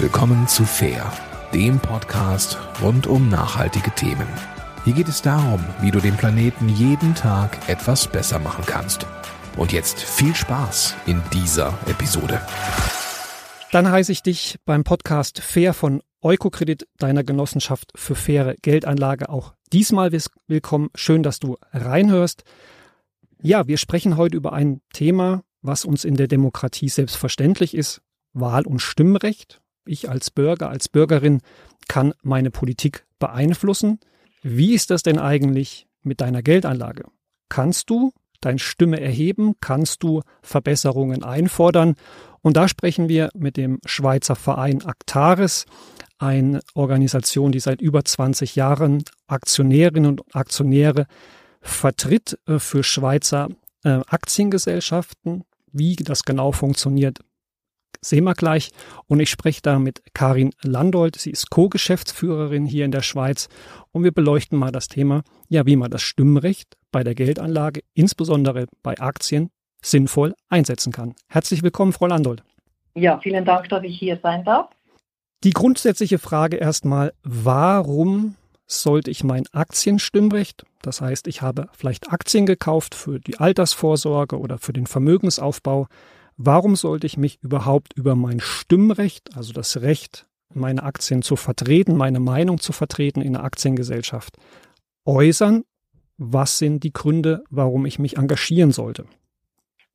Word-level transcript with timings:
Willkommen 0.00 0.46
zu 0.46 0.64
Fair, 0.64 1.12
dem 1.52 1.80
Podcast 1.80 2.56
rund 2.80 3.08
um 3.08 3.28
nachhaltige 3.28 3.90
Themen. 3.96 4.28
Hier 4.84 4.92
geht 4.92 5.08
es 5.08 5.22
darum, 5.22 5.58
wie 5.80 5.90
du 5.90 5.98
den 5.98 6.16
Planeten 6.16 6.68
jeden 6.68 7.16
Tag 7.16 7.68
etwas 7.68 8.06
besser 8.06 8.38
machen 8.38 8.62
kannst. 8.64 9.06
Und 9.56 9.72
jetzt 9.72 9.98
viel 9.98 10.36
Spaß 10.36 10.94
in 11.06 11.20
dieser 11.32 11.76
Episode. 11.88 12.40
Dann 13.72 13.90
heiße 13.90 14.12
ich 14.12 14.22
dich 14.22 14.60
beim 14.64 14.84
Podcast 14.84 15.40
Fair 15.40 15.74
von 15.74 16.00
Eukokredit, 16.22 16.86
deiner 16.98 17.24
Genossenschaft 17.24 17.90
für 17.96 18.14
faire 18.14 18.54
Geldanlage, 18.62 19.28
auch 19.28 19.54
diesmal 19.72 20.12
willkommen. 20.46 20.90
Schön, 20.94 21.24
dass 21.24 21.40
du 21.40 21.56
reinhörst. 21.72 22.44
Ja, 23.42 23.66
wir 23.66 23.78
sprechen 23.78 24.16
heute 24.16 24.36
über 24.36 24.52
ein 24.52 24.80
Thema, 24.92 25.42
was 25.60 25.84
uns 25.84 26.04
in 26.04 26.14
der 26.14 26.28
Demokratie 26.28 26.88
selbstverständlich 26.88 27.74
ist, 27.74 28.00
Wahl- 28.32 28.64
und 28.64 28.78
Stimmrecht. 28.78 29.60
Ich 29.88 30.08
als 30.08 30.30
Bürger, 30.30 30.68
als 30.68 30.88
Bürgerin 30.88 31.40
kann 31.88 32.12
meine 32.22 32.50
Politik 32.50 33.06
beeinflussen. 33.18 33.98
Wie 34.42 34.74
ist 34.74 34.90
das 34.90 35.02
denn 35.02 35.18
eigentlich 35.18 35.86
mit 36.02 36.20
deiner 36.20 36.42
Geldanlage? 36.42 37.04
Kannst 37.48 37.90
du 37.90 38.12
deine 38.40 38.58
Stimme 38.58 39.00
erheben? 39.00 39.54
Kannst 39.60 40.02
du 40.02 40.22
Verbesserungen 40.42 41.24
einfordern? 41.24 41.94
Und 42.40 42.56
da 42.56 42.68
sprechen 42.68 43.08
wir 43.08 43.30
mit 43.34 43.56
dem 43.56 43.80
Schweizer 43.84 44.36
Verein 44.36 44.84
Actaris, 44.84 45.64
eine 46.18 46.60
Organisation, 46.74 47.52
die 47.52 47.60
seit 47.60 47.80
über 47.80 48.04
20 48.04 48.56
Jahren 48.56 49.04
Aktionärinnen 49.26 50.10
und 50.10 50.34
Aktionäre 50.34 51.06
vertritt 51.60 52.38
äh, 52.46 52.58
für 52.58 52.82
Schweizer 52.82 53.48
äh, 53.84 54.00
Aktiengesellschaften. 54.06 55.44
Wie 55.70 55.96
das 55.96 56.24
genau 56.24 56.52
funktioniert, 56.52 57.20
sehen 58.00 58.24
wir 58.24 58.34
gleich. 58.34 58.70
Und 59.06 59.20
ich 59.20 59.30
spreche 59.30 59.62
da 59.62 59.78
mit 59.78 60.02
Karin 60.14 60.50
Landold. 60.62 61.16
Sie 61.16 61.30
ist 61.30 61.50
Co-Geschäftsführerin 61.50 62.66
hier 62.66 62.84
in 62.84 62.90
der 62.90 63.02
Schweiz. 63.02 63.48
Und 63.92 64.04
wir 64.04 64.12
beleuchten 64.12 64.58
mal 64.58 64.72
das 64.72 64.88
Thema, 64.88 65.22
ja, 65.48 65.66
wie 65.66 65.76
man 65.76 65.90
das 65.90 66.02
Stimmrecht 66.02 66.76
bei 66.90 67.04
der 67.04 67.14
Geldanlage, 67.14 67.82
insbesondere 67.94 68.66
bei 68.82 68.98
Aktien, 68.98 69.50
sinnvoll 69.82 70.34
einsetzen 70.48 70.92
kann. 70.92 71.14
Herzlich 71.28 71.62
willkommen, 71.62 71.92
Frau 71.92 72.06
Landold. 72.06 72.42
Ja, 72.94 73.18
vielen 73.18 73.44
Dank, 73.44 73.68
dass 73.68 73.84
ich 73.84 73.98
hier 73.98 74.18
sein 74.22 74.44
darf. 74.44 74.70
Die 75.44 75.52
grundsätzliche 75.52 76.18
Frage 76.18 76.56
erstmal, 76.56 77.12
warum 77.22 78.34
sollte 78.66 79.10
ich 79.10 79.22
mein 79.24 79.44
Aktienstimmrecht, 79.52 80.64
das 80.82 81.00
heißt, 81.00 81.26
ich 81.28 81.42
habe 81.42 81.68
vielleicht 81.72 82.12
Aktien 82.12 82.44
gekauft 82.44 82.94
für 82.94 83.18
die 83.18 83.38
Altersvorsorge 83.38 84.38
oder 84.38 84.58
für 84.58 84.72
den 84.72 84.86
Vermögensaufbau, 84.86 85.86
Warum 86.40 86.76
sollte 86.76 87.04
ich 87.04 87.16
mich 87.16 87.42
überhaupt 87.42 87.94
über 87.94 88.14
mein 88.14 88.38
Stimmrecht, 88.38 89.36
also 89.36 89.52
das 89.52 89.82
Recht, 89.82 90.28
meine 90.54 90.84
Aktien 90.84 91.22
zu 91.22 91.34
vertreten, 91.34 91.96
meine 91.96 92.20
Meinung 92.20 92.58
zu 92.58 92.72
vertreten 92.72 93.20
in 93.20 93.32
der 93.32 93.42
Aktiengesellschaft, 93.42 94.36
äußern? 95.04 95.64
Was 96.16 96.58
sind 96.58 96.84
die 96.84 96.92
Gründe, 96.92 97.42
warum 97.50 97.86
ich 97.86 97.98
mich 97.98 98.18
engagieren 98.18 98.70
sollte? 98.70 99.06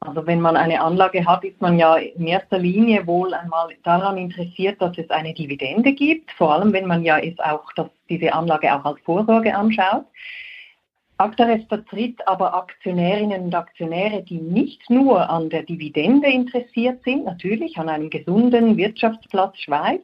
Also 0.01 0.27
wenn 0.27 0.41
man 0.41 0.57
eine 0.57 0.81
Anlage 0.81 1.25
hat, 1.25 1.45
ist 1.45 1.61
man 1.61 1.79
ja 1.79 1.95
in 1.95 2.27
erster 2.27 2.59
Linie 2.59 3.07
wohl 3.07 3.33
einmal 3.33 3.69
daran 3.85 4.17
interessiert, 4.17 4.81
dass 4.81 4.97
es 4.97 5.09
eine 5.11 5.33
Dividende 5.33 5.93
gibt, 5.93 6.29
vor 6.33 6.53
allem 6.53 6.73
wenn 6.73 6.87
man 6.87 7.05
ja 7.05 7.15
ist 7.15 7.41
auch 7.41 7.71
dass 7.77 7.87
diese 8.09 8.33
Anlage 8.33 8.75
auch 8.75 8.83
als 8.83 8.99
Vorsorge 9.05 9.55
anschaut. 9.55 10.03
Actares 11.17 11.63
vertritt 11.69 12.27
aber 12.27 12.53
Aktionärinnen 12.53 13.43
und 13.43 13.55
Aktionäre, 13.55 14.23
die 14.23 14.39
nicht 14.39 14.89
nur 14.89 15.29
an 15.29 15.49
der 15.49 15.63
Dividende 15.63 16.27
interessiert 16.27 17.03
sind, 17.03 17.25
natürlich 17.25 17.77
an 17.77 17.89
einem 17.89 18.09
gesunden 18.09 18.77
Wirtschaftsplatz 18.77 19.57
Schweiz, 19.59 20.01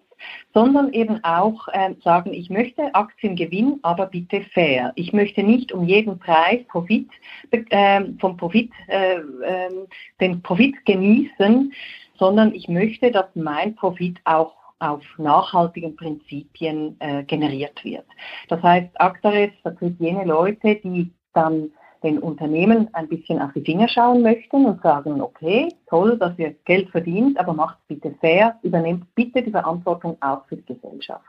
sondern 0.53 0.93
eben 0.93 1.23
auch 1.23 1.67
äh, 1.69 1.93
sagen, 2.03 2.33
ich 2.33 2.49
möchte 2.49 2.93
Aktiengewinn, 2.93 3.79
aber 3.81 4.05
bitte 4.05 4.41
fair. 4.53 4.91
Ich 4.95 5.13
möchte 5.13 5.43
nicht 5.43 5.71
um 5.71 5.85
jeden 5.85 6.19
Preis 6.19 6.63
Profit, 6.67 7.09
äh, 7.51 8.01
vom 8.19 8.37
Profit, 8.37 8.71
äh, 8.87 9.15
ähm, 9.15 9.87
den 10.19 10.41
Profit 10.41 10.85
genießen, 10.85 11.73
sondern 12.17 12.53
ich 12.53 12.67
möchte, 12.67 13.11
dass 13.11 13.27
mein 13.35 13.75
Profit 13.75 14.19
auch 14.25 14.53
auf 14.79 15.03
nachhaltigen 15.17 15.95
Prinzipien 15.95 16.95
äh, 16.99 17.23
generiert 17.23 17.83
wird. 17.83 18.05
Das 18.47 18.61
heißt, 18.63 18.89
Actares 18.99 19.51
vertritt 19.61 19.99
jene 19.99 20.25
Leute, 20.25 20.75
die 20.75 21.11
dann 21.33 21.71
den 22.03 22.19
Unternehmen 22.19 22.87
ein 22.93 23.09
bisschen 23.09 23.41
auf 23.41 23.51
die 23.53 23.61
Finger 23.61 23.89
schauen 23.89 24.21
möchten 24.21 24.65
und 24.65 24.81
sagen, 24.81 25.21
okay, 25.21 25.67
toll, 25.87 26.17
dass 26.17 26.37
ihr 26.37 26.55
Geld 26.65 26.89
verdient, 26.91 27.37
aber 27.39 27.53
macht 27.53 27.77
bitte 27.87 28.15
fair, 28.21 28.57
übernehmt 28.63 29.13
bitte 29.15 29.41
die 29.43 29.51
Verantwortung 29.51 30.17
auch 30.21 30.45
für 30.45 30.55
die 30.55 30.73
Gesellschaft. 30.73 31.25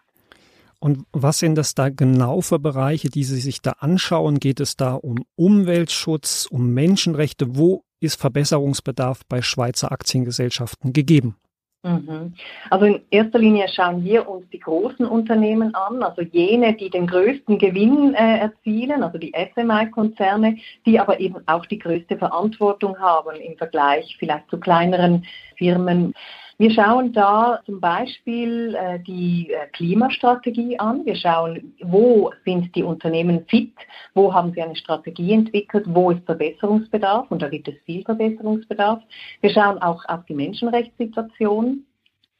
Und 0.78 1.04
was 1.12 1.40
sind 1.40 1.56
das 1.56 1.74
da 1.74 1.90
genau 1.90 2.40
für 2.40 2.58
Bereiche, 2.58 3.10
die 3.10 3.24
Sie 3.24 3.40
sich 3.40 3.60
da 3.60 3.72
anschauen? 3.80 4.38
Geht 4.38 4.60
es 4.60 4.76
da 4.76 4.94
um 4.94 5.24
Umweltschutz, 5.36 6.46
um 6.50 6.72
Menschenrechte? 6.72 7.58
Wo 7.58 7.84
ist 8.00 8.18
Verbesserungsbedarf 8.18 9.20
bei 9.28 9.42
Schweizer 9.42 9.92
Aktiengesellschaften 9.92 10.94
gegeben? 10.94 11.36
Mhm. 11.82 12.34
Also 12.68 12.84
in 12.84 13.00
erster 13.10 13.38
Linie 13.38 13.66
schauen 13.68 14.04
wir 14.04 14.28
uns 14.28 14.46
die 14.50 14.60
großen 14.60 15.06
Unternehmen 15.06 15.74
an, 15.74 16.02
also 16.02 16.20
jene, 16.20 16.74
die 16.74 16.90
den 16.90 17.06
größten 17.06 17.56
Gewinn 17.56 18.12
äh, 18.14 18.38
erzielen, 18.38 19.02
also 19.02 19.16
die 19.16 19.32
SMI-Konzerne, 19.54 20.58
die 20.84 21.00
aber 21.00 21.20
eben 21.20 21.36
auch 21.46 21.64
die 21.64 21.78
größte 21.78 22.18
Verantwortung 22.18 22.98
haben 22.98 23.34
im 23.36 23.56
Vergleich 23.56 24.14
vielleicht 24.18 24.50
zu 24.50 24.60
kleineren 24.60 25.24
Firmen. 25.56 26.12
Wir 26.60 26.70
schauen 26.72 27.14
da 27.14 27.62
zum 27.64 27.80
Beispiel 27.80 28.74
äh, 28.74 28.98
die 28.98 29.50
äh, 29.50 29.66
Klimastrategie 29.68 30.78
an. 30.78 31.06
Wir 31.06 31.14
schauen, 31.16 31.72
wo 31.80 32.32
sind 32.44 32.76
die 32.76 32.82
Unternehmen 32.82 33.46
fit, 33.48 33.72
wo 34.12 34.34
haben 34.34 34.52
sie 34.52 34.60
eine 34.60 34.76
Strategie 34.76 35.32
entwickelt, 35.32 35.86
wo 35.88 36.10
ist 36.10 36.22
Verbesserungsbedarf 36.26 37.30
und 37.30 37.40
da 37.40 37.48
gibt 37.48 37.66
es 37.68 37.76
viel 37.86 38.04
Verbesserungsbedarf. 38.04 39.00
Wir 39.40 39.48
schauen 39.48 39.78
auch 39.78 40.04
auf 40.04 40.26
die 40.26 40.34
Menschenrechtssituation. 40.34 41.86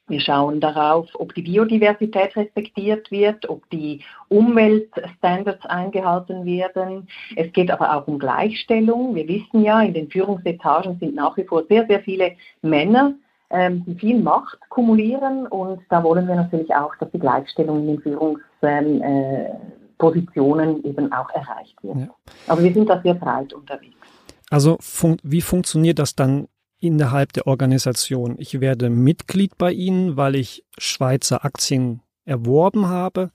Wir 0.09 0.21
schauen 0.21 0.61
darauf, 0.61 1.09
ob 1.15 1.35
die 1.35 1.41
Biodiversität 1.41 2.37
respektiert 2.37 3.11
wird, 3.11 3.49
ob 3.49 3.71
die 3.71 4.03
Umweltstandards 4.29 5.65
eingehalten 5.65 6.45
werden. 6.45 7.09
Es 7.37 7.51
geht 7.55 7.71
aber 7.71 7.97
auch 7.97 8.07
um 8.07 8.19
Gleichstellung. 8.19 9.15
Wir 9.15 9.27
wissen 9.27 9.63
ja, 9.63 9.81
in 9.81 9.95
den 9.95 10.11
Führungsetagen 10.11 10.99
sind 10.99 11.15
nach 11.15 11.39
wie 11.39 11.45
vor 11.45 11.65
sehr, 11.71 11.87
sehr 11.87 12.01
viele 12.01 12.33
Männer 12.61 13.15
ähm, 13.51 13.85
die 13.85 13.95
viel 13.95 14.19
Macht 14.21 14.59
kumulieren 14.69 15.47
und 15.47 15.81
da 15.89 16.05
wollen 16.05 16.29
wir 16.29 16.37
natürlich 16.37 16.75
auch, 16.75 16.95
dass 16.97 17.11
die 17.11 17.19
Gleichstellung 17.19 17.81
in 17.81 17.87
den 17.89 18.01
Führungspositionen 18.01 20.85
äh, 20.85 20.89
eben 20.89 21.13
auch 21.13 21.29
erreicht 21.31 21.77
wird. 21.83 21.99
Ja. 21.99 22.09
Aber 22.47 22.63
wir 22.63 22.73
sind 22.73 22.89
da 22.89 23.01
sehr 23.03 23.15
breit 23.15 23.53
unterwegs. 23.53 23.97
Also 24.51 24.77
fun 24.81 25.17
wie 25.23 25.43
funktioniert 25.43 25.99
das 25.99 26.15
dann 26.15 26.47
innerhalb 26.81 27.33
der 27.33 27.47
Organisation? 27.47 28.37
Ich 28.39 28.61
werde 28.61 28.91
Mitglied 28.91 29.57
bei 29.59 29.73
Ihnen, 29.73 30.17
weil 30.17 30.37
ich 30.37 30.65
Schweizer 30.79 31.45
Aktien 31.45 32.03
erworben 32.25 32.89
habe 32.89 33.31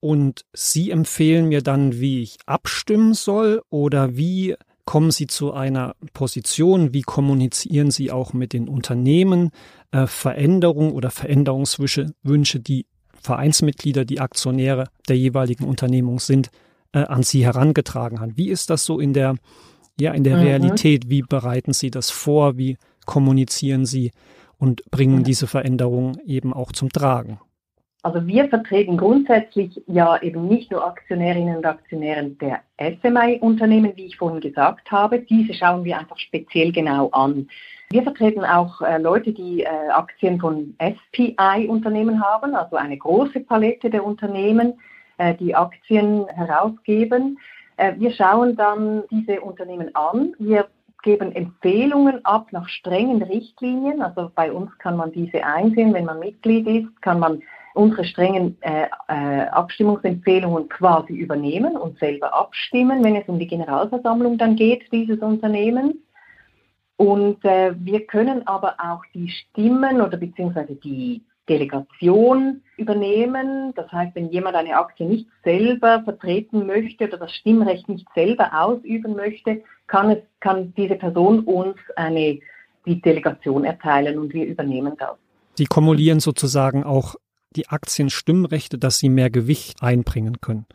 und 0.00 0.44
Sie 0.52 0.90
empfehlen 0.90 1.48
mir 1.48 1.62
dann, 1.62 2.00
wie 2.00 2.22
ich 2.22 2.38
abstimmen 2.46 3.14
soll 3.14 3.62
oder 3.70 4.16
wie 4.16 4.56
kommen 4.90 5.12
Sie 5.12 5.28
zu 5.28 5.52
einer 5.52 5.94
Position? 6.14 6.92
Wie 6.92 7.02
kommunizieren 7.02 7.92
Sie 7.92 8.10
auch 8.10 8.32
mit 8.32 8.52
den 8.52 8.68
Unternehmen 8.68 9.50
äh, 9.92 10.08
Veränderungen 10.08 10.90
oder 10.90 11.12
Veränderungswünsche, 11.12 12.58
die 12.58 12.86
Vereinsmitglieder, 13.14 14.04
die 14.04 14.18
Aktionäre 14.18 14.88
der 15.08 15.16
jeweiligen 15.16 15.62
Unternehmung 15.62 16.18
sind, 16.18 16.50
äh, 16.90 17.04
an 17.04 17.22
Sie 17.22 17.44
herangetragen 17.44 18.18
haben? 18.18 18.36
Wie 18.36 18.48
ist 18.48 18.68
das 18.68 18.84
so 18.84 18.98
in 18.98 19.12
der, 19.12 19.36
ja, 20.00 20.12
in 20.12 20.24
der 20.24 20.38
mhm. 20.38 20.42
Realität? 20.42 21.08
Wie 21.08 21.22
bereiten 21.22 21.72
Sie 21.72 21.92
das 21.92 22.10
vor? 22.10 22.58
Wie 22.58 22.76
kommunizieren 23.06 23.86
Sie 23.86 24.10
und 24.58 24.82
bringen 24.90 25.22
diese 25.22 25.46
Veränderungen 25.46 26.18
eben 26.26 26.52
auch 26.52 26.72
zum 26.72 26.88
Tragen? 26.88 27.38
Also 28.02 28.26
wir 28.26 28.48
vertreten 28.48 28.96
grundsätzlich 28.96 29.82
ja 29.86 30.20
eben 30.22 30.48
nicht 30.48 30.70
nur 30.70 30.86
Aktionärinnen 30.86 31.58
und 31.58 31.66
Aktionäre 31.66 32.24
der 32.30 32.60
SMI-Unternehmen, 32.78 33.92
wie 33.96 34.06
ich 34.06 34.16
vorhin 34.16 34.40
gesagt 34.40 34.90
habe. 34.90 35.20
Diese 35.20 35.52
schauen 35.52 35.84
wir 35.84 35.98
einfach 35.98 36.18
speziell 36.18 36.72
genau 36.72 37.10
an. 37.10 37.48
Wir 37.90 38.02
vertreten 38.02 38.44
auch 38.44 38.80
äh, 38.80 38.98
Leute, 38.98 39.32
die 39.32 39.62
äh, 39.62 39.68
Aktien 39.90 40.40
von 40.40 40.74
SPI-Unternehmen 40.78 42.24
haben, 42.24 42.54
also 42.54 42.76
eine 42.76 42.96
große 42.96 43.40
Palette 43.40 43.90
der 43.90 44.04
Unternehmen, 44.04 44.74
äh, 45.18 45.34
die 45.34 45.54
Aktien 45.54 46.26
herausgeben. 46.28 47.38
Äh, 47.76 47.94
wir 47.98 48.12
schauen 48.12 48.56
dann 48.56 49.02
diese 49.10 49.40
Unternehmen 49.40 49.94
an. 49.94 50.34
Wir 50.38 50.68
geben 51.02 51.32
Empfehlungen 51.32 52.24
ab 52.24 52.46
nach 52.52 52.68
strengen 52.68 53.22
Richtlinien. 53.22 54.00
Also 54.00 54.30
bei 54.34 54.52
uns 54.52 54.70
kann 54.78 54.96
man 54.96 55.12
diese 55.12 55.44
einsehen, 55.44 55.92
wenn 55.92 56.04
man 56.04 56.20
Mitglied 56.20 56.66
ist, 56.66 57.02
kann 57.02 57.18
man 57.18 57.42
unsere 57.80 58.04
strengen 58.04 58.58
äh, 58.60 58.88
äh, 59.08 59.46
Abstimmungsempfehlungen 59.48 60.68
quasi 60.68 61.14
übernehmen 61.14 61.76
und 61.76 61.98
selber 61.98 62.34
abstimmen, 62.34 63.02
wenn 63.02 63.16
es 63.16 63.26
um 63.26 63.38
die 63.38 63.46
Generalversammlung 63.46 64.36
dann 64.36 64.54
geht 64.54 64.92
dieses 64.92 65.18
Unternehmens. 65.20 65.96
Und 66.96 67.42
äh, 67.46 67.72
wir 67.78 68.06
können 68.06 68.46
aber 68.46 68.74
auch 68.78 69.02
die 69.14 69.30
Stimmen 69.30 70.02
oder 70.02 70.18
beziehungsweise 70.18 70.74
die 70.74 71.22
Delegation 71.48 72.60
übernehmen. 72.76 73.72
Das 73.74 73.90
heißt, 73.90 74.14
wenn 74.14 74.28
jemand 74.28 74.56
eine 74.56 74.76
Aktie 74.76 75.06
nicht 75.06 75.26
selber 75.42 76.02
vertreten 76.04 76.66
möchte 76.66 77.04
oder 77.06 77.16
das 77.16 77.32
Stimmrecht 77.32 77.88
nicht 77.88 78.06
selber 78.14 78.50
ausüben 78.52 79.16
möchte, 79.16 79.62
kann, 79.86 80.10
es, 80.10 80.18
kann 80.40 80.74
diese 80.76 80.96
Person 80.96 81.40
uns 81.40 81.76
eine, 81.96 82.40
die 82.84 83.00
Delegation 83.00 83.64
erteilen 83.64 84.18
und 84.18 84.34
wir 84.34 84.44
übernehmen 84.44 84.92
das. 84.98 85.16
Die 85.56 85.64
kumulieren 85.64 86.20
sozusagen 86.20 86.84
auch 86.84 87.16
die 87.56 87.68
Aktienstimmrechte, 87.68 88.78
dass 88.78 88.98
sie 88.98 89.08
mehr 89.08 89.30
Gewicht 89.30 89.82
einbringen 89.82 90.40
können. 90.40 90.66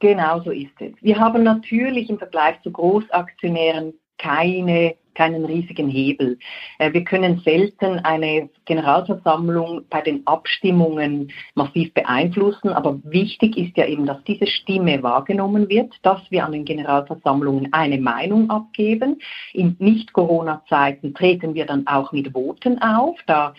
Genau 0.00 0.40
so 0.42 0.50
ist 0.50 0.80
es. 0.80 0.92
Wir 1.00 1.18
haben 1.18 1.42
natürlich 1.42 2.08
im 2.08 2.18
Vergleich 2.18 2.60
zu 2.62 2.70
Großaktionären 2.70 3.94
keine 4.18 4.94
keinen 5.18 5.44
riesigen 5.44 5.88
Hebel. 5.88 6.38
Äh, 6.78 6.92
wir 6.92 7.02
können 7.02 7.40
selten 7.44 7.98
eine 7.98 8.48
Generalversammlung 8.66 9.82
bei 9.90 10.00
den 10.00 10.24
Abstimmungen 10.28 11.32
massiv 11.56 11.92
beeinflussen, 11.92 12.68
aber 12.68 13.00
wichtig 13.02 13.58
ist 13.58 13.76
ja 13.76 13.86
eben, 13.86 14.06
dass 14.06 14.22
diese 14.24 14.46
Stimme 14.46 15.02
wahrgenommen 15.02 15.68
wird, 15.68 15.92
dass 16.02 16.20
wir 16.30 16.46
an 16.46 16.52
den 16.52 16.64
Generalversammlungen 16.64 17.72
eine 17.72 17.98
Meinung 17.98 18.48
abgeben. 18.48 19.20
In 19.52 19.74
Nicht-Corona-Zeiten 19.80 21.14
treten 21.14 21.54
wir 21.54 21.66
dann 21.66 21.88
auch 21.88 22.12
mit 22.12 22.32
Voten 22.32 22.80
auf. 22.80 23.18
Da 23.26 23.54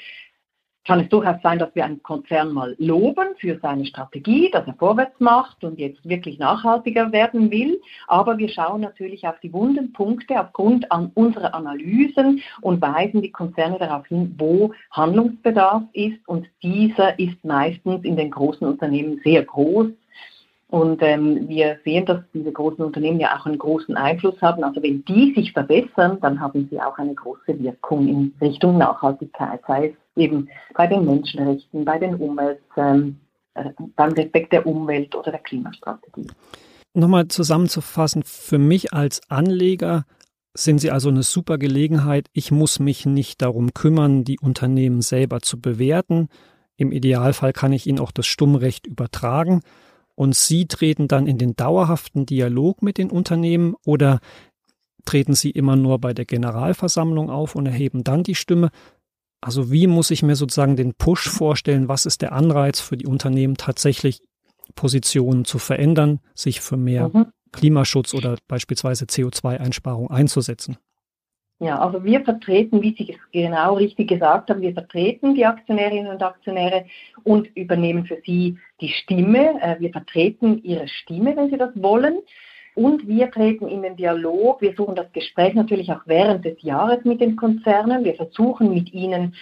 kann 0.89 1.01
es 1.01 1.09
durchaus 1.09 1.39
sein, 1.43 1.59
dass 1.59 1.75
wir 1.75 1.85
einen 1.85 2.01
Konzern 2.01 2.51
mal 2.51 2.75
loben 2.79 3.35
für 3.37 3.59
seine 3.61 3.85
Strategie, 3.85 4.49
dass 4.49 4.65
er 4.65 4.73
vorwärts 4.73 5.19
macht 5.19 5.63
und 5.63 5.77
jetzt 5.77 6.03
wirklich 6.09 6.39
nachhaltiger 6.39 7.11
werden 7.11 7.51
will. 7.51 7.79
Aber 8.07 8.39
wir 8.39 8.49
schauen 8.49 8.81
natürlich 8.81 9.27
auf 9.27 9.39
die 9.39 9.53
wunden 9.53 9.93
Punkte 9.93 10.41
aufgrund 10.41 10.91
an 10.91 11.11
unserer 11.13 11.53
Analysen 11.53 12.41
und 12.61 12.81
weisen 12.81 13.21
die 13.21 13.31
Konzerne 13.31 13.77
darauf 13.77 14.07
hin, 14.07 14.33
wo 14.39 14.73
Handlungsbedarf 14.89 15.83
ist. 15.93 16.27
Und 16.27 16.47
dieser 16.63 17.19
ist 17.19 17.45
meistens 17.45 18.03
in 18.03 18.15
den 18.15 18.31
großen 18.31 18.65
Unternehmen 18.65 19.21
sehr 19.23 19.43
groß. 19.43 19.89
Und 20.69 21.03
ähm, 21.03 21.47
wir 21.47 21.77
sehen, 21.85 22.07
dass 22.07 22.21
diese 22.33 22.51
großen 22.51 22.83
Unternehmen 22.83 23.19
ja 23.19 23.37
auch 23.37 23.45
einen 23.45 23.59
großen 23.59 23.95
Einfluss 23.95 24.41
haben. 24.41 24.63
Also 24.63 24.81
wenn 24.81 25.05
die 25.05 25.35
sich 25.35 25.53
verbessern, 25.53 26.17
dann 26.21 26.39
haben 26.39 26.67
sie 26.71 26.81
auch 26.81 26.97
eine 26.97 27.13
große 27.13 27.59
Wirkung 27.59 28.07
in 28.07 28.33
Richtung 28.41 28.79
Nachhaltigkeit, 28.79 29.61
sei 29.67 29.89
es 29.89 30.08
eben 30.19 30.49
bei 30.75 30.87
den 30.87 31.05
Menschenrechten, 31.05 31.85
bei 31.85 31.97
den 31.97 32.15
Umwelt, 32.15 32.59
ähm, 32.77 33.19
äh, 33.53 33.69
beim 33.95 34.11
Respekt 34.13 34.53
der 34.53 34.65
Umwelt 34.65 35.15
oder 35.15 35.31
der 35.31 35.41
Klimastrategie. 35.41 36.27
Nochmal 36.93 37.27
zusammenzufassen, 37.27 38.23
für 38.23 38.57
mich 38.57 38.93
als 38.93 39.21
Anleger 39.29 40.05
sind 40.55 40.79
Sie 40.79 40.91
also 40.91 41.09
eine 41.09 41.23
super 41.23 41.57
Gelegenheit. 41.57 42.27
Ich 42.33 42.51
muss 42.51 42.79
mich 42.79 43.05
nicht 43.05 43.41
darum 43.41 43.73
kümmern, 43.73 44.23
die 44.23 44.39
Unternehmen 44.39 45.01
selber 45.01 45.41
zu 45.41 45.61
bewerten. 45.61 46.27
Im 46.75 46.91
Idealfall 46.91 47.53
kann 47.53 47.73
ich 47.73 47.87
Ihnen 47.87 47.99
auch 47.99 48.11
das 48.11 48.25
Stummrecht 48.25 48.87
übertragen 48.87 49.61
und 50.15 50.35
Sie 50.35 50.65
treten 50.65 51.07
dann 51.07 51.27
in 51.27 51.37
den 51.37 51.55
dauerhaften 51.55 52.25
Dialog 52.25 52.81
mit 52.81 52.97
den 52.97 53.11
Unternehmen 53.11 53.75
oder 53.85 54.19
treten 55.05 55.33
Sie 55.33 55.51
immer 55.51 55.75
nur 55.75 55.99
bei 55.99 56.13
der 56.13 56.25
Generalversammlung 56.25 57.29
auf 57.29 57.55
und 57.55 57.65
erheben 57.65 58.03
dann 58.03 58.23
die 58.23 58.35
Stimme? 58.35 58.69
Also 59.41 59.71
wie 59.71 59.87
muss 59.87 60.11
ich 60.11 60.23
mir 60.23 60.35
sozusagen 60.35 60.75
den 60.75 60.93
Push 60.93 61.29
vorstellen? 61.29 61.87
Was 61.87 62.05
ist 62.05 62.21
der 62.21 62.33
Anreiz 62.33 62.79
für 62.81 62.97
die 62.97 63.07
Unternehmen 63.07 63.55
tatsächlich 63.55 64.21
Positionen 64.75 65.45
zu 65.45 65.59
verändern, 65.59 66.19
sich 66.35 66.61
für 66.61 66.77
mehr 66.77 67.09
mhm. 67.13 67.27
Klimaschutz 67.51 68.13
oder 68.13 68.37
beispielsweise 68.47 69.05
CO2-Einsparung 69.05 70.11
einzusetzen? 70.11 70.77
Ja, 71.61 71.77
also 71.79 72.05
wir 72.05 72.21
vertreten, 72.23 72.81
wie 72.81 72.95
Sie 72.97 73.11
es 73.11 73.19
genau 73.33 73.75
richtig 73.75 74.07
gesagt 74.07 74.49
haben, 74.49 74.61
wir 74.61 74.73
vertreten 74.73 75.35
die 75.35 75.45
Aktionärinnen 75.45 76.07
und 76.07 76.23
Aktionäre 76.23 76.85
und 77.23 77.53
übernehmen 77.55 78.05
für 78.05 78.17
sie 78.25 78.57
die 78.79 78.87
Stimme. 78.87 79.61
Äh, 79.61 79.77
wir 79.79 79.91
vertreten 79.91 80.63
ihre 80.63 80.87
Stimme, 80.87 81.35
wenn 81.35 81.49
sie 81.49 81.57
das 81.57 81.71
wollen. 81.75 82.19
Und 82.79 83.09
wir 83.09 83.29
treten 83.29 83.67
in 83.67 83.81
den 83.81 83.97
Dialog. 83.97 84.61
Wir 84.61 84.73
suchen 84.73 84.95
das 84.95 85.11
Gespräch 85.11 85.53
natürlich 85.53 85.91
auch 85.91 85.99
während 86.05 86.45
des 86.45 86.61
Jahres 86.61 87.03
mit 87.03 87.19
den 87.19 87.35
Konzernen. 87.35 88.05
Wir 88.05 88.15
versuchen 88.15 88.73
mit 88.73 88.93
ihnen 88.93 89.35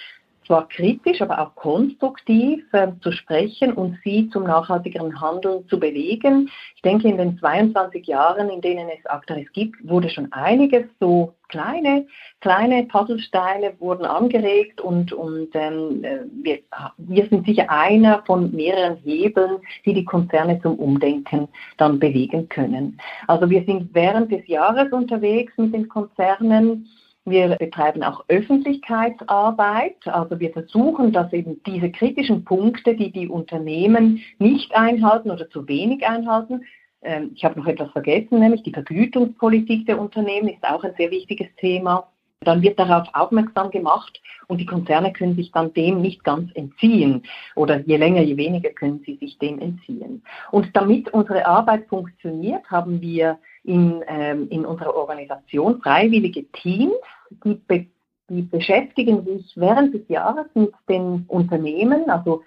zwar 0.48 0.68
kritisch, 0.70 1.22
aber 1.22 1.40
auch 1.40 1.56
konstruktiv 1.56 2.64
äh, 2.72 2.88
zu 3.02 3.12
sprechen 3.12 3.74
und 3.74 4.00
sie 4.04 4.30
zum 4.30 4.44
nachhaltigeren 4.44 5.20
Handeln 5.22 5.68
zu 5.68 5.80
bewegen. 5.80 6.50
Ich 6.76 6.82
denke, 6.82 7.08
in 7.08 7.18
den 7.18 7.38
22 7.38 8.08
Jahren, 8.08 8.50
in 8.50 8.62
denen 8.62 8.88
es 8.90 9.06
Actaris 9.06 9.52
gibt, 9.52 9.76
wurde 9.88 10.10
schon 10.10 10.32
einiges 10.32 10.86
so 11.00 11.34
kleine, 11.50 12.06
kleine 12.42 12.84
Puzzlesteine 12.84 13.74
wurden 13.80 14.06
angeregt 14.06 14.82
und, 14.82 15.14
und 15.14 15.50
ähm, 15.54 16.04
äh, 16.04 16.20
wir, 16.44 16.60
wir 16.98 17.28
sind 17.28 17.46
sicher 17.46 17.70
einer 17.70 18.24
von 18.26 18.52
mehreren 18.52 18.98
Hebeln, 18.98 19.58
die 19.86 19.94
die 19.94 20.06
Konzerne 20.06 20.62
zum 20.62 20.76
Umdenken 20.80 21.48
dann 21.78 22.00
bewegen 22.00 22.50
können. 22.50 23.00
Also 23.28 23.50
wir 23.50 23.64
sind 23.66 23.94
während 23.94 24.32
des 24.32 24.48
Jahres 24.48 24.92
unterwegs 24.92 25.54
mit 25.58 25.74
den 25.74 25.88
Konzernen 25.88 26.88
wir 27.30 27.56
betreiben 27.58 28.04
auch 28.04 28.24
Öffentlichkeitsarbeit. 28.30 30.08
Also 30.08 30.40
wir 30.40 30.52
versuchen, 30.52 31.12
dass 31.12 31.32
eben 31.34 31.62
diese 31.66 31.92
kritischen 31.92 32.46
Punkte, 32.46 32.96
die 32.96 33.12
die 33.12 33.28
Unternehmen 33.28 34.22
nicht 34.40 34.76
einhalten 34.76 35.32
oder 35.32 35.50
zu 35.50 35.68
wenig 35.68 36.08
einhalten, 36.08 36.62
ähm, 37.02 37.32
ich 37.36 37.44
habe 37.44 37.60
noch 37.60 37.68
etwas 37.68 37.92
vergessen, 37.92 38.40
nämlich 38.40 38.64
die 38.64 38.74
Vergütungspolitik 38.74 39.86
der 39.86 40.00
Unternehmen 40.00 40.50
ist 40.50 40.64
auch 40.64 40.84
ein 40.84 40.94
sehr 40.98 41.12
wichtiges 41.12 41.48
Thema. 41.58 42.10
Dann 42.42 42.62
wird 42.62 42.78
darauf 42.78 43.08
aufmerksam 43.14 43.72
gemacht 43.72 44.22
und 44.48 44.60
die 44.60 44.66
Konzerne 44.66 45.12
können 45.12 45.36
sich 45.36 45.52
dann 45.52 45.74
dem 45.74 46.02
nicht 46.02 46.24
ganz 46.24 46.52
entziehen. 46.54 47.24
Oder 47.56 47.80
je 47.80 47.98
länger, 47.98 48.22
je 48.22 48.38
weniger 48.38 48.70
können 48.70 49.02
sie 49.06 49.16
sich 49.16 49.40
dem 49.40 49.60
entziehen. 49.60 50.24
Und 50.52 50.70
damit 50.76 51.10
unsere 51.14 51.48
Arbeit 51.48 51.88
funktioniert, 51.88 52.64
haben 52.70 53.02
wir 53.02 53.40
in, 53.68 54.02
ähm, 54.08 54.48
in 54.50 54.66
unserer 54.66 54.96
Organisation 54.96 55.82
freiwillige 55.82 56.46
Teams, 56.54 56.96
die, 57.44 57.56
be 57.68 57.86
die 58.30 58.42
beschäftigen 58.42 59.24
sich 59.24 59.54
während 59.56 59.94
des 59.94 60.08
Jahres 60.10 60.48
mit 60.54 60.74
den 60.90 61.24
Unternehmen. 61.28 62.10
Also 62.10 62.44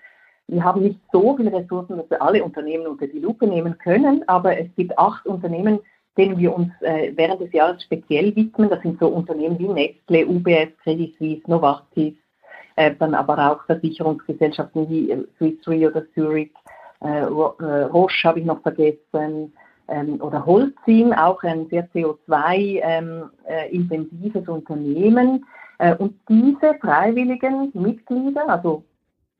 wir 0.46 0.62
haben 0.62 0.82
nicht 0.82 1.00
so 1.10 1.36
viele 1.36 1.52
Ressourcen, 1.52 1.96
dass 1.96 2.10
wir 2.10 2.20
alle 2.20 2.44
Unternehmen 2.44 2.86
unter 2.86 3.06
die 3.06 3.18
Lupe 3.18 3.46
nehmen 3.46 3.78
können, 3.78 4.28
aber 4.28 4.58
es 4.58 4.68
gibt 4.76 4.98
acht 4.98 5.26
Unternehmen, 5.26 5.78
denen 6.18 6.36
wir 6.38 6.54
uns 6.54 6.68
äh, 6.80 7.12
während 7.14 7.40
des 7.40 7.52
Jahres 7.52 7.82
speziell 7.82 8.34
widmen. 8.36 8.68
Das 8.68 8.82
sind 8.82 8.98
so 8.98 9.08
Unternehmen 9.08 9.58
wie 9.58 9.68
Nestle, 9.68 10.26
UBS, 10.26 10.76
Credit 10.82 11.16
Suisse, 11.16 11.42
Novartis, 11.46 12.14
äh, 12.76 12.94
dann 12.98 13.14
aber 13.14 13.50
auch 13.50 13.64
Versicherungsgesellschaften 13.64 14.88
wie 14.90 15.10
äh, 15.10 15.24
Swiss 15.38 15.66
Re 15.66 15.88
oder 15.88 16.04
Zurich, 16.14 16.52
äh, 17.02 17.20
äh, 17.20 17.24
Roche 17.24 18.28
habe 18.28 18.40
ich 18.40 18.44
noch 18.44 18.60
vergessen, 18.60 19.52
ähm, 19.90 20.20
oder 20.20 20.46
Holcim, 20.46 21.12
auch 21.12 21.42
ein 21.42 21.66
sehr 21.68 21.88
CO2-intensives 21.90 24.36
ähm, 24.36 24.44
äh, 24.46 24.50
Unternehmen. 24.50 25.44
Äh, 25.78 25.96
und 25.96 26.14
diese 26.28 26.74
freiwilligen 26.80 27.70
Mitglieder, 27.74 28.48
also 28.48 28.84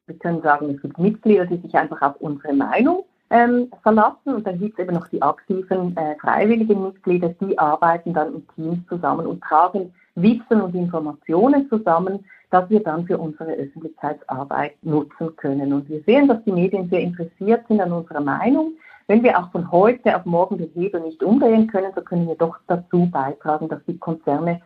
wir 0.07 0.19
können 0.19 0.43
sagen, 0.43 0.75
es 0.75 0.83
gibt 0.83 0.99
Mitglieder, 0.99 1.47
die 1.47 1.59
sich 1.59 1.75
einfach 1.75 2.03
auf 2.03 2.17
unsere 2.17 2.53
Meinung 2.53 3.05
ähm, 3.31 3.69
verlassen 3.83 4.35
und 4.35 4.47
dann 4.47 4.59
gibt 4.59 4.79
es 4.79 4.85
eben 4.85 4.95
noch 4.95 5.09
die 5.09 5.23
aktiven 5.23 5.97
äh, 5.97 6.17
freiwilligen 6.17 6.83
Mitglieder, 6.83 7.31
die 7.41 7.59
arbeiten 7.59 8.13
dann 8.13 8.35
in 8.35 8.47
Teams 8.55 8.87
zusammen 8.89 9.27
und 9.27 9.43
tragen 9.43 9.95
Wissen 10.17 10.61
und 10.61 10.75
Informationen 10.75 11.69
zusammen, 11.69 12.25
das 12.51 12.69
wir 12.69 12.83
dann 12.83 13.07
für 13.07 13.19
unsere 13.19 13.53
Öffentlichkeitsarbeit 13.53 14.75
nutzen 14.83 15.37
können. 15.37 15.73
Und 15.73 15.89
wir 15.89 16.03
sehen, 16.03 16.27
dass 16.27 16.43
die 16.45 16.53
Medien 16.53 16.91
sehr 16.91 17.01
interessiert 17.01 17.65
sind 17.69 17.81
an 17.81 17.93
unserer 17.93 18.21
Meinung. 18.21 18.73
Wenn 19.11 19.25
wir 19.25 19.41
auch 19.41 19.51
von 19.51 19.73
heute 19.73 20.17
auf 20.17 20.25
morgen 20.25 20.59
den 20.59 20.71
Hebel 20.71 21.01
nicht 21.01 21.21
umdrehen 21.21 21.67
können, 21.67 21.91
so 21.97 22.01
können 22.01 22.29
wir 22.29 22.37
doch 22.37 22.59
dazu 22.69 23.07
beitragen, 23.11 23.69
dass 23.69 23.81
die 23.85 23.99
Konzerne 23.99 24.63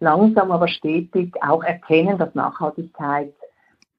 langsam 0.00 0.50
aber 0.50 0.66
stetig 0.66 1.32
auch 1.40 1.62
erkennen, 1.62 2.18
dass 2.18 2.34
Nachhaltigkeit 2.34 3.32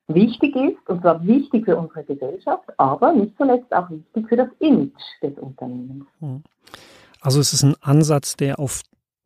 wichtig 0.10 0.54
ist, 0.58 0.90
und 0.90 1.00
zwar 1.00 1.26
wichtig 1.26 1.64
für 1.64 1.78
unsere 1.78 2.04
Gesellschaft, 2.04 2.66
aber 2.76 3.14
nicht 3.14 3.38
zuletzt 3.38 3.74
auch 3.74 3.90
wichtig 3.90 4.28
für 4.28 4.36
das 4.36 4.50
Image 4.60 4.92
des 5.24 5.40
Unternehmens. 5.40 6.04
Hm. 6.20 6.44
Also 7.22 7.40
es 7.40 7.54
ist 7.54 7.64
ein 7.64 7.76
Ansatz, 7.80 8.36
der 8.36 8.60
auf 8.60 8.82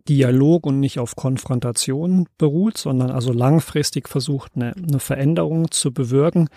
Dialog 0.07 0.67
und 0.67 0.79
nicht 0.79 0.99
auf 0.99 1.15
Konfrontation 1.15 2.27
beruht, 2.37 2.77
sondern 2.77 3.09
also 3.09 3.33
langfristig 3.33 4.07
versucht, 4.07 4.51
eine, 4.55 4.75
eine 4.75 4.99
Veränderung 4.99 5.71
zu 5.71 5.91
bewirken. 5.91 6.47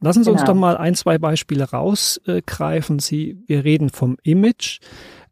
Lassen 0.00 0.24
Sie 0.24 0.30
genau. 0.30 0.40
uns 0.40 0.46
doch 0.46 0.54
mal 0.54 0.76
ein, 0.76 0.94
zwei 0.94 1.18
Beispiele 1.18 1.64
rausgreifen. 1.64 2.98
Sie, 2.98 3.38
wir 3.46 3.64
reden 3.64 3.90
vom 3.90 4.18
Image. 4.22 4.80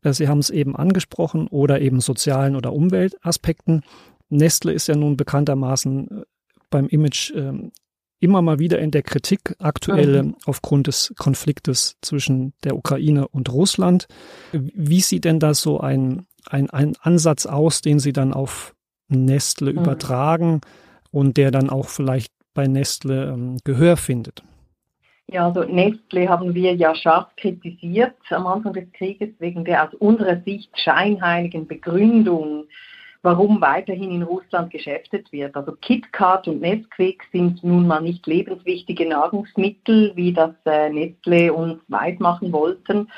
Äh, 0.03 0.13
Sie 0.13 0.29
haben 0.29 0.39
es 0.39 0.51
eben 0.51 0.75
angesprochen 0.77 1.49
oder 1.49 1.81
eben 1.81 2.01
sozialen 2.01 2.57
oder 2.57 2.73
Umweltaspekten. 2.73 3.83
Nestle 4.31 4.73
ist 4.73 4.89
ja 4.89 4.97
nun 4.97 5.17
bekanntermaßen 5.17 6.09
äh, 6.09 6.23
beim 6.71 6.89
Image 6.89 7.33
ähm, 7.35 7.73
immer 8.21 8.41
mal 8.41 8.59
wieder 8.59 8.79
in 8.79 8.91
der 8.91 9.03
Kritik, 9.03 9.55
aktuell 9.59 10.23
mhm. 10.23 10.37
aufgrund 10.47 10.87
des 10.87 11.13
Konfliktes 11.19 11.97
zwischen 12.01 12.55
der 12.65 12.75
Ukraine 12.75 13.29
und 13.29 13.53
Russland. 13.53 14.07
Wie 14.53 15.03
sieht 15.03 15.27
denn 15.27 15.41
da 15.41 15.53
so 15.53 15.79
ein, 15.81 16.27
ein, 16.47 16.71
ein 16.71 16.95
Ansatz 17.03 17.45
aus, 17.45 17.83
den 17.83 17.99
Sie 17.99 18.15
dann 18.15 18.33
auf 18.33 18.75
Nestle 19.09 19.73
mhm. 19.73 19.81
übertragen 19.81 20.61
und 21.11 21.37
der 21.37 21.51
dann 21.51 21.69
auch 21.69 21.89
vielleicht 21.89 22.33
bei 22.55 22.67
Nestle 22.67 23.33
ähm, 23.33 23.59
Gehör 23.65 23.97
findet. 23.97 24.43
Ja, 25.29 25.47
also 25.47 25.65
Nestle 25.65 26.29
haben 26.29 26.55
wir 26.55 26.75
ja 26.75 26.95
scharf 26.95 27.35
kritisiert 27.37 28.15
am 28.31 28.47
Anfang 28.47 28.75
des 28.75 28.93
Krieges 28.93 29.31
wegen 29.39 29.65
der 29.65 29.85
aus 29.85 29.95
unserer 29.95 30.41
Sicht 30.43 30.71
scheinheiligen 30.79 31.67
Begründung, 31.67 32.65
warum 33.23 33.61
weiterhin 33.63 34.11
in 34.11 34.23
Russland 34.23 34.71
geschäftet 34.71 35.33
wird. 35.33 35.57
Also 35.57 35.73
KitKat 35.81 36.47
und 36.47 36.61
Nesquik 36.61 37.23
sind 37.33 37.65
nun 37.65 37.87
mal 37.87 38.03
nicht 38.03 38.27
lebenswichtige 38.27 39.09
Nahrungsmittel, 39.09 40.13
wie 40.15 40.35
das 40.35 40.53
äh, 40.67 40.91
Nestle 40.91 41.55
uns 41.55 41.81
weismachen 41.89 42.53
wollten. 42.53 43.11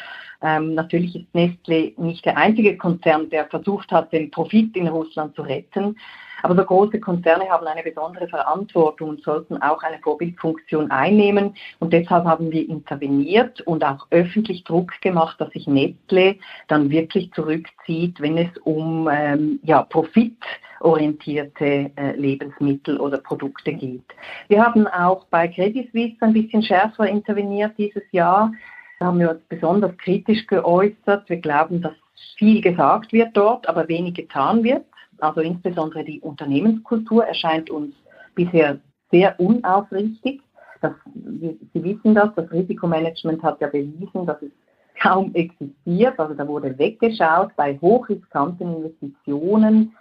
Ähm, 0.42 0.74
natürlich 0.74 1.16
ist 1.16 1.34
Nestle 1.34 1.92
nicht 1.96 2.24
der 2.24 2.36
einzige 2.36 2.76
Konzern, 2.76 3.28
der 3.30 3.46
versucht 3.46 3.90
hat, 3.90 4.12
den 4.12 4.30
Profit 4.30 4.76
in 4.76 4.86
Russland 4.86 5.34
zu 5.34 5.42
retten. 5.42 5.96
Aber 6.42 6.56
so 6.56 6.64
große 6.64 7.00
Konzerne 7.00 7.48
haben 7.48 7.66
eine 7.66 7.82
besondere 7.82 8.28
Verantwortung 8.28 9.10
und 9.10 9.22
sollten 9.22 9.60
auch 9.62 9.82
eine 9.82 9.98
Vorbildfunktion 9.98 10.90
einnehmen. 10.90 11.54
Und 11.78 11.92
deshalb 11.92 12.24
haben 12.24 12.50
wir 12.50 12.68
interveniert 12.68 13.60
und 13.62 13.84
auch 13.84 14.06
öffentlich 14.10 14.64
Druck 14.64 14.92
gemacht, 15.00 15.40
dass 15.40 15.50
sich 15.50 15.66
Nestle 15.66 16.36
dann 16.68 16.90
wirklich 16.90 17.32
zurückzieht, 17.32 18.20
wenn 18.20 18.38
es 18.38 18.48
um 18.64 19.08
ähm, 19.10 19.60
ja, 19.62 19.82
profitorientierte 19.82 21.90
äh, 21.96 22.16
Lebensmittel 22.16 22.98
oder 22.98 23.18
Produkte 23.18 23.72
geht. 23.72 24.04
Wir 24.48 24.64
haben 24.64 24.86
auch 24.86 25.24
bei 25.26 25.48
Credit 25.48 25.90
Suisse 25.90 26.16
ein 26.20 26.32
bisschen 26.32 26.62
schärfer 26.62 27.08
interveniert 27.08 27.72
dieses 27.78 28.02
Jahr. 28.12 28.52
Da 28.98 29.06
haben 29.06 29.18
wir 29.18 29.30
uns 29.30 29.42
besonders 29.48 29.96
kritisch 29.98 30.46
geäußert. 30.46 31.28
Wir 31.28 31.36
glauben, 31.36 31.82
dass 31.82 31.92
viel 32.38 32.60
gesagt 32.60 33.12
wird 33.12 33.36
dort, 33.36 33.68
aber 33.68 33.88
wenig 33.88 34.14
getan 34.14 34.62
wird. 34.62 34.84
Also 35.18 35.40
insbesondere 35.40 36.04
die 36.04 36.20
Unternehmenskultur 36.20 37.24
erscheint 37.24 37.70
uns 37.70 37.94
bisher 38.34 38.78
sehr 39.10 39.38
unaufrichtig. 39.38 40.40
Das, 40.80 40.92
Sie 41.14 41.82
wissen 41.82 42.14
das, 42.14 42.34
das 42.34 42.50
Risikomanagement 42.50 43.42
hat 43.42 43.60
ja 43.60 43.68
bewiesen, 43.68 44.26
dass 44.26 44.40
es 44.42 44.50
kaum 45.00 45.34
existiert. 45.34 46.18
Also 46.18 46.34
da 46.34 46.46
wurde 46.46 46.78
weggeschaut 46.78 47.50
bei 47.56 47.78
hochriskanten 47.80 48.76
Investitionen 48.76 49.96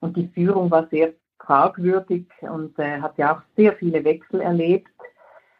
und 0.00 0.16
die 0.16 0.28
Führung 0.28 0.70
war 0.70 0.86
sehr 0.88 1.12
fragwürdig 1.38 2.26
und 2.42 2.78
äh, 2.78 3.00
hat 3.00 3.18
ja 3.18 3.36
auch 3.36 3.42
sehr 3.56 3.72
viele 3.74 4.04
Wechsel 4.04 4.40
erlebt. 4.40 4.88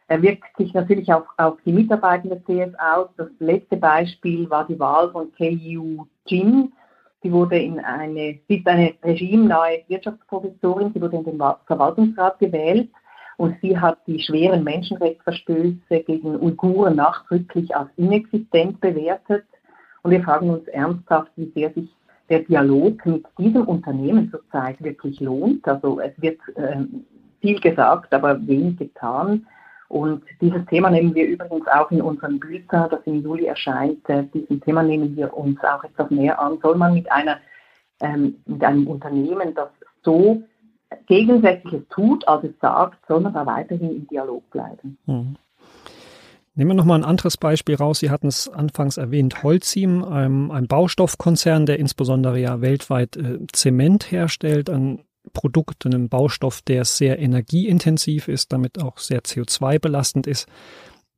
Er 0.07 0.21
wirkt 0.21 0.57
sich 0.57 0.73
natürlich 0.73 1.11
auch 1.13 1.25
auf 1.37 1.57
die 1.65 1.71
Mitarbeiter 1.71 2.35
des 2.35 2.43
CS 2.43 2.77
aus. 2.79 3.07
Das 3.17 3.29
letzte 3.39 3.77
Beispiel 3.77 4.49
war 4.49 4.67
die 4.67 4.79
Wahl 4.79 5.11
von 5.11 5.31
KU 5.33 6.05
Jin. 6.25 6.73
Sie 7.23 7.31
wurde 7.31 7.59
in 7.59 7.79
eine, 7.79 8.39
sie 8.47 8.57
ist 8.57 8.67
eine 8.67 8.93
regimenahe 9.03 9.83
Wirtschaftsprofessorin, 9.87 10.91
sie 10.93 11.01
wurde 11.01 11.17
in 11.17 11.23
den 11.23 11.41
Verwaltungsrat 11.67 12.39
gewählt 12.39 12.89
und 13.37 13.55
sie 13.61 13.77
hat 13.77 13.99
die 14.07 14.19
schweren 14.19 14.63
Menschenrechtsverstöße 14.63 15.99
gegen 16.05 16.39
Uiguren 16.41 16.95
nachdrücklich 16.95 17.75
als 17.75 17.89
inexistent 17.97 18.79
bewertet. 18.81 19.45
Und 20.03 20.11
wir 20.11 20.23
fragen 20.23 20.49
uns 20.49 20.67
ernsthaft, 20.67 21.31
wie 21.35 21.51
sehr 21.53 21.71
sich 21.73 21.89
der 22.29 22.39
Dialog 22.39 23.05
mit 23.05 23.25
diesem 23.37 23.67
Unternehmen 23.67 24.31
zurzeit 24.31 24.81
wirklich 24.83 25.19
lohnt. 25.19 25.67
Also 25.67 25.99
es 25.99 26.13
wird 26.21 26.39
äh, 26.55 26.83
viel 27.41 27.59
gesagt, 27.59 28.13
aber 28.13 28.45
wenig 28.47 28.77
getan. 28.77 29.45
Und 29.91 30.23
dieses 30.39 30.65
Thema 30.67 30.89
nehmen 30.89 31.13
wir 31.13 31.27
übrigens 31.27 31.67
auch 31.67 31.91
in 31.91 32.01
unserem 32.01 32.39
Bulletin, 32.39 32.85
das 32.89 33.01
im 33.03 33.21
Juli 33.21 33.47
erscheint. 33.47 34.07
Äh, 34.07 34.23
diesem 34.33 34.61
Thema 34.61 34.83
nehmen 34.83 35.17
wir 35.17 35.35
uns 35.35 35.59
auch 35.65 35.83
etwas 35.83 36.09
näher 36.09 36.39
an. 36.39 36.59
Soll 36.61 36.77
man 36.77 36.93
mit, 36.93 37.11
einer, 37.11 37.39
ähm, 37.99 38.37
mit 38.45 38.63
einem 38.63 38.87
Unternehmen, 38.87 39.53
das 39.53 39.67
so 40.01 40.41
Gegensätzliches 41.07 41.81
tut, 41.89 42.25
als 42.25 42.45
es 42.45 42.57
sagt, 42.61 43.05
soll 43.05 43.19
man 43.19 43.33
da 43.33 43.45
weiterhin 43.45 43.91
im 43.97 44.07
Dialog 44.07 44.49
bleiben? 44.49 44.97
Mhm. 45.07 45.35
Nehmen 46.55 46.71
wir 46.71 46.75
nochmal 46.75 46.99
ein 46.99 47.05
anderes 47.05 47.35
Beispiel 47.35 47.75
raus. 47.75 47.99
Sie 47.99 48.09
hatten 48.09 48.27
es 48.27 48.47
anfangs 48.47 48.95
erwähnt, 48.95 49.43
Holcim, 49.43 50.05
ein, 50.05 50.51
ein 50.51 50.67
Baustoffkonzern, 50.67 51.65
der 51.65 51.79
insbesondere 51.79 52.39
ja 52.39 52.61
weltweit 52.61 53.17
äh, 53.17 53.39
Zement 53.51 54.09
herstellt, 54.09 54.69
ein 54.69 54.99
Produkt, 55.33 55.85
einem 55.85 56.09
Baustoff, 56.09 56.61
der 56.61 56.85
sehr 56.85 57.19
energieintensiv 57.19 58.27
ist, 58.27 58.51
damit 58.51 58.81
auch 58.81 58.97
sehr 58.97 59.21
CO2-belastend 59.21 60.27
ist. 60.27 60.47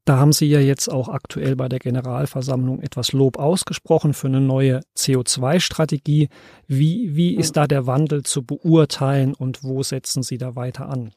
Da 0.05 0.17
haben 0.17 0.34
Sie 0.34 0.48
ja 0.48 0.60
jetzt 0.60 0.89
auch 0.89 1.08
aktuell 1.08 1.55
bei 1.55 1.70
der 1.70 1.79
Generalversammlung 1.79 2.82
etwas 2.82 3.13
Lob 3.13 3.39
ausgesprochen 3.39 4.13
für 4.13 4.27
eine 4.27 4.41
neue 4.41 4.82
CO2-Strategie. 4.98 6.27
Wie, 6.67 7.15
wie 7.15 7.36
ist 7.36 7.55
da 7.55 7.67
der 7.67 7.88
Wandel 7.88 8.24
zu 8.24 8.46
beurteilen 8.46 9.34
und 9.34 9.63
wo 9.63 9.82
setzen 9.82 10.22
Sie 10.22 10.38
da 10.38 10.58
weiter 10.58 10.89
an? 10.89 11.13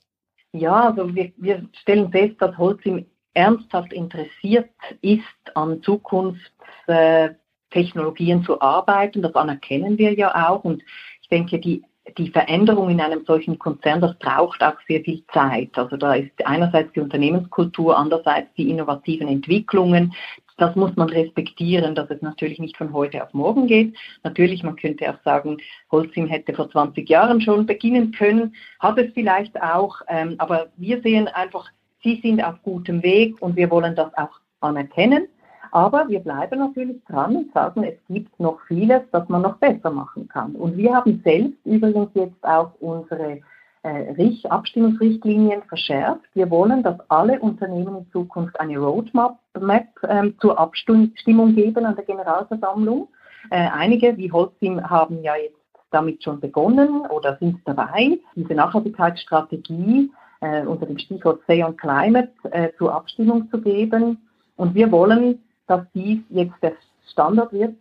Ja, 0.53 0.91
also 0.91 1.13
wir, 1.15 1.33
wir 1.37 1.69
stellen 1.81 2.13
fest, 2.13 2.37
dass 2.39 2.57
Holcim 2.57 3.07
ernsthaft 3.35 3.93
interessiert 3.93 4.71
ist, 5.03 5.25
an 5.55 5.83
Zukunftstechnologien 5.83 8.45
zu 8.45 8.61
arbeiten. 8.61 9.21
Das 9.21 9.35
anerkennen 9.35 9.99
wir 9.99 10.15
ja 10.15 10.49
auch. 10.49 10.63
Und 10.63 10.85
ich 11.23 11.29
denke, 11.29 11.59
die 11.59 11.83
die 12.17 12.31
Veränderung 12.31 12.91
in 12.91 13.01
einem 13.01 13.25
solchen 13.25 13.59
Konzern, 13.59 14.01
das 14.01 14.17
braucht 14.19 14.63
auch 14.63 14.77
sehr 14.89 15.01
viel 15.01 15.25
Zeit. 15.33 15.71
Also 15.77 15.97
da 15.97 16.15
ist 16.15 16.31
einerseits 16.45 16.93
die 16.93 17.01
Unternehmenskultur, 17.01 17.97
andererseits 17.97 18.53
die 18.55 18.71
innovativen 18.71 19.29
Entwicklungen. 19.29 20.15
Das 20.57 20.75
muss 20.75 20.95
man 20.97 21.11
respektieren, 21.11 21.95
dass 21.95 22.09
es 22.11 22.23
natürlich 22.23 22.59
nicht 22.59 22.77
von 22.77 22.93
heute 22.93 23.23
auf 23.23 23.35
morgen 23.35 23.67
geht. 23.67 23.95
Natürlich, 24.23 24.63
man 24.63 24.77
könnte 24.77 25.11
auch 25.11 25.23
sagen, 25.23 25.59
Holcim 25.91 26.27
hätte 26.27 26.55
vor 26.55 26.71
20 26.71 27.09
Jahren 27.09 27.41
schon 27.41 27.67
beginnen 27.67 28.13
können, 28.13 28.55
hat 28.81 28.97
es 28.99 29.13
vielleicht 29.13 29.61
auch, 29.61 30.01
ähm, 30.09 30.37
aber 30.39 30.69
wir 30.77 31.03
sehen 31.03 31.29
einfach, 31.29 31.69
sie 32.03 32.21
sind 32.23 32.43
auf 32.43 32.63
gutem 32.63 33.03
Weg 33.03 33.41
und 33.43 33.57
wir 33.57 33.71
wollen 33.71 33.95
das 33.97 34.15
auch 34.15 34.41
anerkennen. 34.61 35.29
Aber 35.73 36.09
wir 36.09 36.21
bleiben 36.21 36.59
natürlich 36.59 37.03
dran 37.05 37.37
und 37.37 37.53
sagen, 37.53 37.85
es 37.85 37.99
gibt 38.09 38.39
noch 38.41 38.61
vieles, 38.69 39.03
das 39.13 39.29
man 39.29 39.43
noch 39.43 39.57
besser 39.57 39.91
machen 39.91 40.29
kann. 40.29 40.55
Und 40.55 40.77
wir 40.77 40.95
haben 40.95 41.21
selbst 41.25 41.59
übrigens 41.65 42.11
jetzt 42.15 42.43
auch 42.43 42.73
unsere 42.81 43.41
äh, 43.83 44.49
Abstimmungsrichtlinien 44.49 45.63
verschärft. 45.69 46.23
Wir 46.35 46.51
wollen, 46.51 46.83
dass 46.83 46.99
alle 47.09 47.39
Unternehmen 47.41 47.99
in 47.99 48.11
Zukunft 48.11 48.59
eine 48.59 48.79
Roadmap 48.79 49.39
Map, 49.61 49.89
ähm, 50.09 50.35
zur 50.41 50.59
Abstimmung 50.59 51.55
geben 51.55 51.87
an 51.87 51.97
der 51.97 52.05
Generalversammlung. 52.05 53.09
Äh, 53.51 53.69
einige, 53.73 54.17
wie 54.17 54.31
Holcim, 54.31 54.83
haben 54.89 55.23
ja 55.23 55.37
jetzt 55.37 55.57
damit 55.91 56.23
schon 56.23 56.41
begonnen 56.41 57.07
oder 57.07 57.37
sind 57.39 57.61
dabei, 57.65 58.19
diese 58.35 58.55
Nachhaltigkeitsstrategie 58.55 60.11
äh, 60.41 60.63
unter 60.67 60.87
dem 60.87 60.99
Stichwort 60.99 61.41
Say 61.47 61.63
on 61.63 61.77
Climate 61.77 62.33
äh, 62.51 62.71
zur 62.77 62.93
Abstimmung 62.93 63.49
zu 63.51 63.61
geben. 63.61 64.19
Und 64.57 64.75
wir 64.75 64.91
wollen 64.91 65.43
dass 65.67 65.83
dies 65.95 66.21
jetzt 66.31 66.55
der 66.63 66.73
Standard 67.11 67.53
wird 67.53 67.77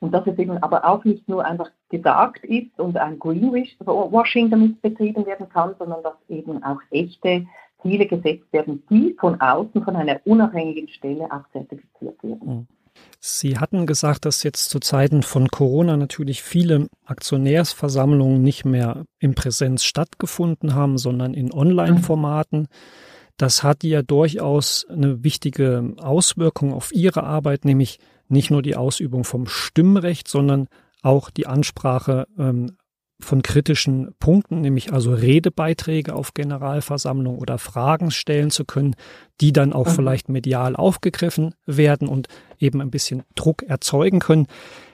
und 0.00 0.12
dass 0.12 0.26
es 0.26 0.38
eben 0.38 0.62
aber 0.62 0.84
auch 0.84 1.04
nicht 1.04 1.28
nur 1.28 1.44
einfach 1.44 1.70
gesagt 1.88 2.44
ist 2.44 2.78
und 2.78 2.96
ein 2.96 3.18
Greenwashing 3.18 4.50
damit 4.50 4.82
betrieben 4.82 5.24
werden 5.26 5.48
kann, 5.48 5.74
sondern 5.78 6.02
dass 6.02 6.14
eben 6.28 6.62
auch 6.62 6.80
echte 6.90 7.46
Ziele 7.82 8.06
gesetzt 8.06 8.52
werden, 8.52 8.82
die 8.90 9.16
von 9.18 9.40
außen 9.40 9.82
von 9.84 9.96
einer 9.96 10.20
unabhängigen 10.24 10.88
Stelle 10.88 11.24
auch 11.30 11.48
zertifiziert 11.52 12.22
werden. 12.22 12.40
Mhm. 12.44 12.66
Sie 13.20 13.58
hatten 13.58 13.86
gesagt, 13.86 14.24
dass 14.24 14.42
jetzt 14.42 14.70
zu 14.70 14.80
Zeiten 14.80 15.22
von 15.22 15.48
Corona 15.48 15.96
natürlich 15.96 16.42
viele 16.42 16.88
Aktionärsversammlungen 17.04 18.42
nicht 18.42 18.64
mehr 18.64 19.04
in 19.18 19.34
Präsenz 19.34 19.84
stattgefunden 19.84 20.74
haben, 20.74 20.96
sondern 20.96 21.34
in 21.34 21.52
Online-Formaten. 21.52 22.60
Mhm. 22.60 22.66
Das 23.36 23.62
hat 23.62 23.84
ja 23.84 24.02
durchaus 24.02 24.86
eine 24.88 25.22
wichtige 25.22 25.94
Auswirkung 25.98 26.72
auf 26.72 26.92
ihre 26.92 27.24
Arbeit, 27.24 27.64
nämlich 27.64 27.98
nicht 28.28 28.50
nur 28.50 28.62
die 28.62 28.76
Ausübung 28.76 29.24
vom 29.24 29.46
Stimmrecht, 29.46 30.28
sondern 30.28 30.68
auch 31.02 31.30
die 31.30 31.46
Ansprache 31.46 32.26
ähm, 32.38 32.76
von 33.20 33.42
kritischen 33.42 34.14
Punkten, 34.18 34.60
nämlich 34.60 34.92
also 34.92 35.12
Redebeiträge 35.14 36.14
auf 36.14 36.34
Generalversammlung 36.34 37.38
oder 37.38 37.58
Fragen 37.58 38.10
stellen 38.10 38.50
zu 38.50 38.64
können, 38.64 38.94
die 39.40 39.52
dann 39.52 39.72
auch 39.72 39.86
mhm. 39.86 39.92
vielleicht 39.92 40.28
medial 40.28 40.76
aufgegriffen 40.76 41.54
werden 41.64 42.08
und 42.08 42.28
eben 42.58 42.80
ein 42.80 42.90
bisschen 42.90 43.22
Druck 43.34 43.62
erzeugen 43.62 44.18
können. 44.18 44.46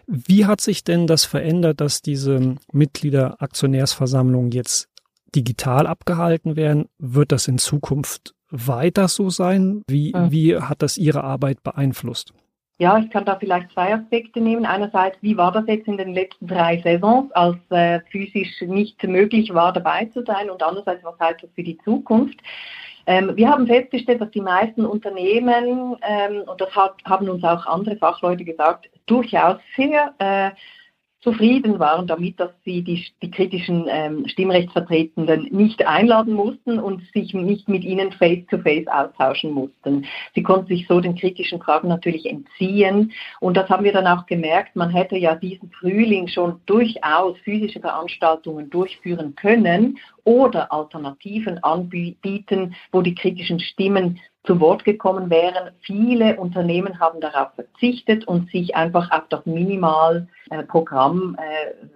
Wie 0.07 0.47
hat 0.47 0.61
sich 0.61 0.85
denn 0.85 1.07
das 1.07 1.25
verändert, 1.25 1.81
dass 1.81 2.03
diese 2.03 2.57
Mitglieder 2.73 3.41
Aktionärsversammlung 3.41 4.51
jetzt 4.53 4.89
digital 5.35 5.87
abgehalten 5.87 6.57
werden. 6.57 6.89
Wird 6.99 7.33
das 7.33 7.49
in 7.49 7.59
Zukunft 7.59 8.35
weiter 8.51 9.09
so 9.09 9.31
sein? 9.31 9.83
Wie, 9.89 10.13
mhm. 10.15 10.31
wie 10.31 10.57
hat 10.57 10.83
das 10.83 10.99
Ihre 10.99 11.25
Arbeit 11.25 11.63
beeinflusst? 11.63 12.33
Ja, 12.79 12.99
ich 12.99 13.11
kann 13.11 13.25
da 13.25 13.37
vielleicht 13.37 13.71
zwei 13.73 13.95
Aspekte 13.95 14.41
nehmen. 14.41 14.67
Einerseits, 14.67 15.17
wie 15.21 15.37
war 15.37 15.53
das 15.53 15.67
jetzt 15.69 15.87
in 15.87 15.99
den 15.99 16.15
letzten 16.15 16.49
drei 16.49 16.81
Saisons, 16.83 17.31
als 17.33 17.57
äh, 17.71 18.01
physisch 18.11 18.61
nicht 18.63 19.01
möglich 19.05 19.55
war, 19.55 19.73
dabei 19.73 20.07
zu 20.07 20.25
sein? 20.25 20.51
Und 20.51 20.63
andererseits, 20.63 21.05
was 21.05 21.19
heißt 21.21 21.45
das 21.45 21.51
für 21.55 21.63
die 21.63 21.79
Zukunft? 21.85 22.41
Ähm, 23.07 23.37
wir 23.37 23.49
haben 23.49 23.67
festgestellt, 23.67 24.21
dass 24.21 24.31
die 24.31 24.41
meisten 24.41 24.85
Unternehmen, 24.85 25.97
ähm, 26.03 26.43
und 26.47 26.61
das 26.61 26.75
hat, 26.75 26.95
haben 27.05 27.29
uns 27.29 27.45
auch 27.45 27.67
andere 27.67 27.97
Fachleute 27.97 28.45
gesagt, 28.45 28.89
durchaus 29.07 29.59
sehr 29.77 30.15
äh, 30.19 30.51
zufrieden 31.23 31.79
waren 31.79 32.07
damit, 32.07 32.39
dass 32.41 32.51
sie 32.65 32.83
die, 32.83 33.07
die 33.23 33.31
kritischen 33.31 33.87
ähm, 33.89 34.27
Stimmrechtsvertretenden 34.27 35.49
nicht 35.51 35.87
einladen 35.87 36.35
mussten 36.35 36.81
und 36.81 37.03
sich 37.15 37.33
nicht 37.33 37.69
mit 37.69 37.85
ihnen 37.85 38.11
face-to-face 38.13 38.87
-face 38.87 38.89
austauschen 38.89 39.53
mussten. 39.53 40.05
Sie 40.35 40.43
konnten 40.43 40.67
sich 40.67 40.87
so 40.89 41.01
den 41.01 41.15
kritischen 41.15 41.61
Fragen 41.61 41.89
natürlich 41.89 42.27
entziehen 42.27 43.13
und 43.41 43.57
das 43.57 43.69
haben 43.71 43.85
wir 43.85 43.93
dann 43.93 44.07
auch 44.07 44.27
gemerkt. 44.27 44.75
Man 44.75 44.91
hätte 44.91 45.17
ja 45.17 45.37
diesen 45.37 45.71
Frühling 45.71 46.27
schon 46.27 46.61
durchaus 46.67 47.39
physische 47.45 47.81
Veranstaltungen 47.81 48.69
durchführen 48.69 49.35
können 49.37 49.99
oder 50.25 50.73
Alternativen 50.73 51.63
anbieten, 51.63 52.75
wo 52.93 53.03
die 53.03 53.15
kritischen 53.15 53.61
Stimmen 53.61 54.21
zu 54.45 54.61
Wort 54.61 54.85
gekommen 54.85 55.31
wären. 55.31 55.73
Viele 55.81 56.37
Unternehmen 56.39 56.99
haben 56.99 57.21
darauf 57.21 57.55
verzichtet 57.55 58.27
und 58.27 58.51
sich 58.51 58.75
einfach 58.75 59.11
auf 59.11 59.29
das 59.29 59.47
Minimalprogramm 59.47 61.37
äh, 61.39 61.87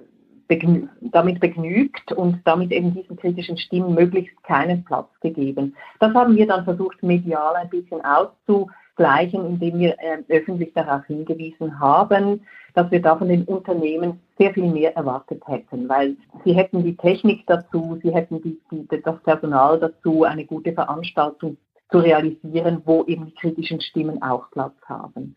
begnü 0.49 0.89
damit 1.01 1.41
begnügt 1.41 2.13
und 2.13 2.41
damit 2.45 2.71
eben 2.73 2.95
diesen 2.95 3.17
kritischen 3.17 3.59
Stimmen 3.59 3.95
möglichst 3.95 4.43
keinen 4.45 4.85
Platz 4.85 5.09
gegeben. 5.21 5.75
Das 5.99 6.15
haben 6.15 6.37
wir 6.37 6.47
dann 6.47 6.65
versucht, 6.65 7.03
medial 7.03 7.55
ein 7.57 7.69
bisschen 7.69 8.01
auszugleichen, 8.05 9.45
indem 9.45 9.79
wir 9.79 9.97
äh, 9.99 10.19
öffentlich 10.29 10.73
darauf 10.75 11.05
hingewiesen 11.07 11.81
haben, 11.81 12.47
dass 12.77 12.91
wir 12.91 13.01
da 13.01 13.17
von 13.17 13.29
den 13.29 13.45
Unternehmen 13.45 14.21
sehr 14.37 14.53
viel 14.53 14.71
mehr 14.71 14.95
erwartet 14.95 15.43
hätten, 15.49 15.89
weil 15.89 16.15
sie 16.45 16.53
hätten 16.53 16.85
die 16.85 16.95
Technik 16.95 17.47
dazu, 17.47 17.99
sie 18.03 18.13
hätten 18.13 18.43
die, 18.43 18.61
die, 18.71 18.87
das 19.03 19.19
Personal 19.23 19.81
dazu, 19.81 20.25
eine 20.25 20.45
gute 20.45 20.75
Veranstaltung 20.75 21.57
zu 21.91 21.99
realisieren, 21.99 22.83
wo 22.85 23.03
eben 23.05 23.27
die 23.27 23.35
kritischen 23.35 23.81
Stimmen 23.81 24.23
auch 24.23 24.51
Platz 24.51 24.75
haben. 24.85 25.37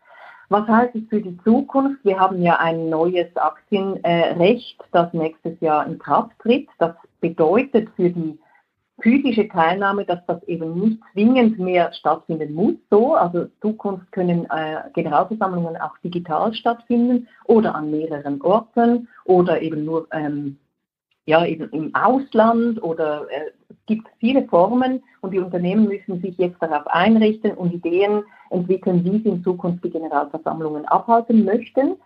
Was 0.50 0.68
heißt 0.68 0.94
es 0.96 1.08
für 1.08 1.22
die 1.22 1.38
Zukunft? 1.42 2.04
Wir 2.04 2.20
haben 2.20 2.42
ja 2.42 2.58
ein 2.58 2.90
neues 2.90 3.34
Aktienrecht, 3.36 4.78
das 4.92 5.10
nächstes 5.14 5.58
Jahr 5.60 5.86
in 5.86 5.98
Kraft 5.98 6.38
tritt. 6.40 6.68
Das 6.78 6.94
bedeutet 7.20 7.88
für 7.96 8.10
die 8.10 8.38
physische 9.02 9.48
Teilnahme, 9.48 10.04
dass 10.04 10.24
das 10.26 10.42
eben 10.44 10.78
nicht 10.78 10.98
zwingend 11.12 11.58
mehr 11.58 11.92
stattfinden 11.92 12.54
muss. 12.54 12.74
So, 12.90 13.14
also 13.14 13.42
in 13.42 13.52
Zukunft 13.60 14.10
können 14.12 14.46
äh, 14.50 14.82
Generalversammlungen 14.94 15.76
auch 15.76 15.96
digital 16.04 16.52
stattfinden 16.54 17.28
oder 17.44 17.74
an 17.74 17.90
mehreren 17.90 18.40
Orten 18.42 19.08
oder 19.24 19.60
eben 19.62 19.84
nur 19.84 20.06
ähm, 20.12 20.58
ja, 21.26 21.44
eben 21.44 21.68
im 21.70 21.94
Ausland 21.94 22.82
oder 22.82 23.26
äh, 23.30 23.50
es 23.68 23.76
gibt 23.86 24.08
viele 24.18 24.46
Formen 24.48 25.02
und 25.20 25.32
die 25.32 25.38
Unternehmen 25.38 25.86
müssen 25.86 26.20
sich 26.20 26.36
jetzt 26.38 26.60
darauf 26.60 26.86
einrichten 26.88 27.52
und 27.52 27.72
Ideen 27.72 28.24
entwickeln, 28.50 29.04
wie 29.04 29.22
sie 29.22 29.28
in 29.28 29.44
Zukunft 29.44 29.84
die 29.84 29.90
Generalversammlungen 29.90 30.86
abhalten 30.86 31.44
möchten. 31.44 31.96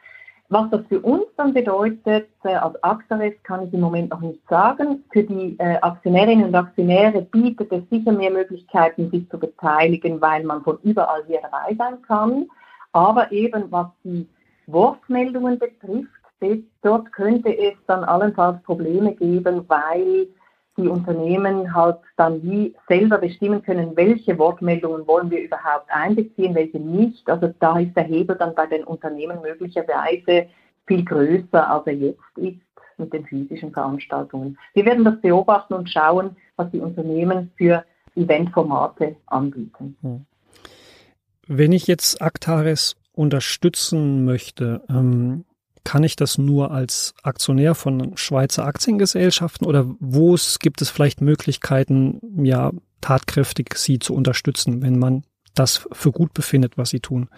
Was 0.51 0.71
das 0.71 0.83
für 0.89 1.01
uns 1.01 1.25
dann 1.37 1.55
bedeutet, 1.55 2.29
äh, 2.45 2.55
als 2.55 2.81
Actares 2.83 3.33
kann 3.45 3.67
ich 3.67 3.73
im 3.73 3.81
Moment 3.81 4.11
noch 4.11 4.21
nicht 4.21 4.47
sagen. 4.49 5.03
Für 5.11 5.23
die 5.23 5.57
äh, 5.59 5.79
Aktionärinnen 5.81 6.47
und 6.47 6.55
Aktionäre 6.55 7.23
bietet 7.23 7.73
es 7.73 7.83
sicher 7.91 8.13
mehr 8.13 8.31
Möglichkeiten, 8.31 9.11
sich 9.11 9.29
zu 9.31 9.39
beteiligen, 9.39 10.21
weil 10.21 10.45
man 10.45 10.63
von 10.63 10.79
überall 10.83 11.25
hier 11.27 11.41
dabei 11.41 11.75
sein 11.77 12.03
kann. 12.03 12.47
Aber 12.93 13.33
eben 13.33 13.73
was 13.73 13.89
die 14.05 14.29
Wortmeldungen 14.67 15.59
betrifft, 15.59 16.11
dort 16.83 17.11
könnte 17.13 17.57
es 17.57 17.75
dann 17.87 18.05
allenfalls 18.05 18.63
Probleme 18.63 19.15
geben, 19.15 19.65
weil 19.69 20.29
die 20.77 20.89
Unternehmen 20.89 21.75
halt 21.75 21.99
dann 22.17 22.43
wie 22.43 22.75
selber 22.89 23.19
bestimmen 23.19 23.63
können, 23.63 23.97
welche 23.97 24.39
Wortmeldungen 24.39 25.07
wollen 25.07 25.31
wir 25.31 25.43
überhaupt 25.43 25.89
einbeziehen, 25.89 26.55
welche 26.55 26.79
nicht. 26.79 27.29
Also 27.29 27.53
da 27.61 27.79
ist 27.79 27.97
der 27.97 28.05
Hebel 28.05 28.37
dann 28.37 28.55
bei 28.55 28.67
den 28.67 28.85
Unternehmen 28.85 29.41
möglicherweise 29.43 30.47
viel 30.87 31.05
größer, 31.05 31.71
als 31.71 31.87
er 31.87 31.95
jetzt 31.95 32.21
ist 32.37 32.59
mit 32.97 33.13
den 33.13 33.25
physischen 33.27 33.73
Veranstaltungen. 33.73 34.59
Wir 34.75 34.85
werden 34.85 35.05
das 35.05 35.21
beobachten 35.21 35.75
und 35.75 35.91
schauen, 35.91 36.37
was 36.57 36.71
die 36.71 36.81
Unternehmen 36.81 37.51
für 37.57 37.85
Eventformate 38.15 39.17
anbieten. 39.27 39.97
Hm. 40.03 40.27
Wenn 41.47 41.73
ich 41.73 41.87
jetzt 41.87 42.23
Actares 42.23 42.97
unterstützen 43.13 44.25
möchte, 44.25 44.83
ähm, 44.89 45.45
kann 45.85 46.03
ich 46.03 46.17
das 46.17 46.39
nur 46.39 46.71
als 46.71 47.15
Aktionär 47.23 47.75
von 47.75 48.17
Schweizer 48.17 48.65
Aktiengesellschaften 48.65 49.67
oder 49.67 49.87
wo 50.01 50.37
gibt 50.61 50.83
es 50.83 50.91
vielleicht 50.91 51.21
Möglichkeiten, 51.21 52.21
ja, 52.45 52.73
tatkräftig 53.01 53.75
sie 53.77 53.99
zu 53.99 54.15
unterstützen, 54.15 54.83
wenn 54.83 54.99
man 54.99 55.25
das 55.55 55.87
für 55.93 56.11
gut 56.11 56.33
befindet, 56.35 56.79
was 56.79 56.91
sie 56.91 57.01
tun? 57.01 57.29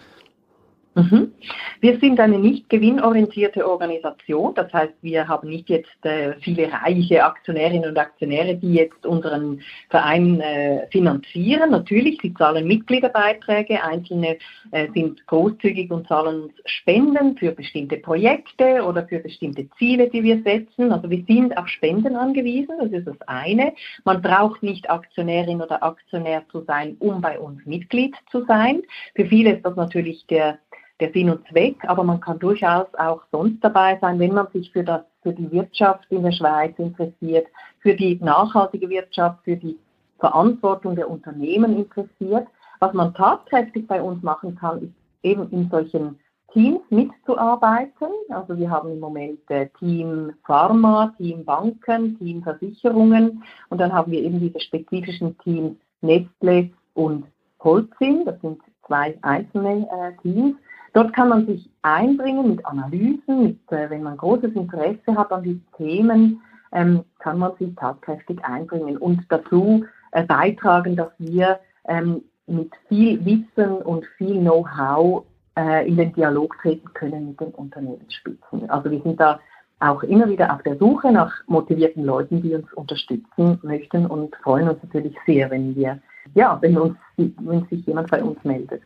Mhm. 0.97 1.31
Wir 1.79 1.99
sind 1.99 2.19
eine 2.19 2.39
nicht 2.39 2.69
gewinnorientierte 2.69 3.69
Organisation. 3.69 4.55
Das 4.55 4.73
heißt, 4.73 4.95
wir 5.03 5.27
haben 5.27 5.47
nicht 5.47 5.69
jetzt 5.69 6.03
äh, 6.03 6.33
viele 6.41 6.71
reiche 6.71 7.23
Aktionärinnen 7.23 7.91
und 7.91 7.99
Aktionäre, 7.99 8.55
die 8.55 8.73
jetzt 8.73 9.05
unseren 9.05 9.61
Verein 9.91 10.41
äh, 10.41 10.87
finanzieren. 10.91 11.69
Natürlich, 11.69 12.17
sie 12.23 12.33
zahlen 12.33 12.65
Mitgliederbeiträge. 12.65 13.83
Einzelne 13.83 14.37
äh, 14.71 14.87
sind 14.95 15.25
großzügig 15.27 15.91
und 15.91 16.07
zahlen 16.07 16.51
Spenden 16.65 17.37
für 17.37 17.51
bestimmte 17.51 17.97
Projekte 17.97 18.83
oder 18.83 19.07
für 19.07 19.19
bestimmte 19.19 19.69
Ziele, 19.77 20.09
die 20.09 20.23
wir 20.23 20.41
setzen. 20.41 20.91
Also 20.91 21.11
wir 21.11 21.23
sind 21.27 21.55
auf 21.59 21.67
Spenden 21.67 22.15
angewiesen. 22.15 22.75
Das 22.79 22.91
ist 22.91 23.05
das 23.05 23.21
eine. 23.27 23.73
Man 24.03 24.23
braucht 24.23 24.63
nicht 24.63 24.89
Aktionärin 24.89 25.61
oder 25.61 25.83
Aktionär 25.83 26.43
zu 26.51 26.61
sein, 26.61 26.95
um 26.97 27.21
bei 27.21 27.37
uns 27.37 27.63
Mitglied 27.67 28.15
zu 28.31 28.43
sein. 28.45 28.81
Für 29.15 29.25
viele 29.25 29.57
ist 29.57 29.63
das 29.63 29.75
natürlich 29.75 30.25
der 30.25 30.57
der 30.99 31.11
Sinn 31.11 31.29
und 31.29 31.47
Zweck, 31.47 31.77
aber 31.87 32.03
man 32.03 32.19
kann 32.19 32.39
durchaus 32.39 32.87
auch 32.95 33.21
sonst 33.31 33.63
dabei 33.63 33.97
sein, 34.01 34.19
wenn 34.19 34.33
man 34.33 34.47
sich 34.51 34.71
für, 34.71 34.83
das, 34.83 35.01
für 35.21 35.33
die 35.33 35.51
Wirtschaft 35.51 36.05
in 36.09 36.23
der 36.23 36.31
Schweiz 36.31 36.73
interessiert, 36.77 37.47
für 37.79 37.93
die 37.93 38.19
nachhaltige 38.21 38.89
Wirtschaft, 38.89 39.43
für 39.43 39.55
die 39.55 39.77
Verantwortung 40.19 40.95
der 40.95 41.09
Unternehmen 41.09 41.77
interessiert. 41.77 42.47
Was 42.79 42.93
man 42.93 43.13
tatkräftig 43.13 43.87
bei 43.87 44.01
uns 44.01 44.23
machen 44.23 44.55
kann, 44.55 44.81
ist 44.81 44.93
eben 45.23 45.49
in 45.51 45.69
solchen 45.69 46.19
Teams 46.53 46.81
mitzuarbeiten. 46.89 48.07
Also 48.29 48.57
wir 48.57 48.69
haben 48.69 48.91
im 48.91 48.99
Moment 48.99 49.39
äh, 49.49 49.67
Team 49.79 50.33
Pharma, 50.45 51.13
Team 51.17 51.43
Banken, 51.43 52.17
Team 52.17 52.41
Versicherungen 52.41 53.43
und 53.69 53.79
dann 53.79 53.93
haben 53.93 54.11
wir 54.11 54.21
eben 54.21 54.39
diese 54.39 54.59
spezifischen 54.59 55.37
Teams 55.39 55.75
Nestle 56.01 56.69
und 56.93 57.25
Holcim. 57.59 58.25
Das 58.25 58.39
sind 58.41 58.61
zwei 58.85 59.17
einzelne 59.21 59.87
äh, 59.91 60.21
Teams. 60.21 60.55
Dort 60.97 61.13
kann 61.13 61.29
man 61.29 61.45
sich 61.45 61.69
einbringen 61.83 62.49
mit 62.49 62.65
Analysen, 62.65 63.43
mit, 63.43 63.71
äh, 63.71 63.87
wenn 63.87 64.01
man 64.01 64.17
großes 64.17 64.53
Interesse 64.53 65.15
hat 65.15 65.31
an 65.31 65.43
diesen 65.43 65.63
Themen, 65.77 66.41
ähm, 66.71 67.03
kann 67.19 67.37
man 67.37 67.55
sich 67.59 67.75
tatkräftig 67.75 68.43
einbringen 68.43 68.97
und 68.97 69.21
dazu 69.29 69.85
äh, 70.13 70.23
beitragen, 70.23 70.95
dass 70.95 71.11
wir 71.19 71.59
ähm, 71.87 72.23
mit 72.47 72.71
viel 72.87 73.23
Wissen 73.23 73.77
und 73.83 74.07
viel 74.17 74.39
Know-how 74.39 75.23
äh, 75.55 75.87
in 75.87 75.97
den 75.97 76.13
Dialog 76.13 76.57
treten 76.63 76.91
können 76.95 77.27
mit 77.27 77.41
den 77.41 77.49
Unternehmensspitzen. 77.49 78.67
Also 78.67 78.89
wir 78.89 79.01
sind 79.03 79.19
da 79.19 79.39
auch 79.79 80.01
immer 80.01 80.27
wieder 80.27 80.51
auf 80.51 80.63
der 80.63 80.77
Suche 80.77 81.11
nach 81.11 81.31
motivierten 81.45 82.05
Leuten, 82.05 82.41
die 82.41 82.55
uns 82.55 82.73
unterstützen 82.73 83.59
möchten 83.61 84.07
und 84.07 84.35
freuen 84.37 84.67
uns 84.67 84.81
natürlich 84.81 85.15
sehr, 85.27 85.51
wenn 85.51 85.75
wir, 85.75 85.99
ja, 86.33 86.57
wenn 86.59 86.75
uns, 86.75 86.97
wenn 87.17 87.67
sich 87.67 87.85
jemand 87.85 88.09
bei 88.09 88.23
uns 88.23 88.43
meldet. 88.43 88.81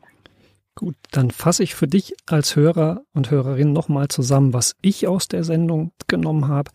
Gut, 0.75 0.95
dann 1.12 1.31
fasse 1.31 1.63
ich 1.63 1.75
für 1.75 1.88
dich 1.88 2.15
als 2.27 2.55
Hörer 2.55 3.03
und 3.13 3.29
Hörerin 3.29 3.73
nochmal 3.73 4.07
zusammen, 4.07 4.53
was 4.53 4.75
ich 4.81 5.07
aus 5.07 5.27
der 5.27 5.43
Sendung 5.43 5.91
genommen 6.07 6.47
habe. 6.47 6.71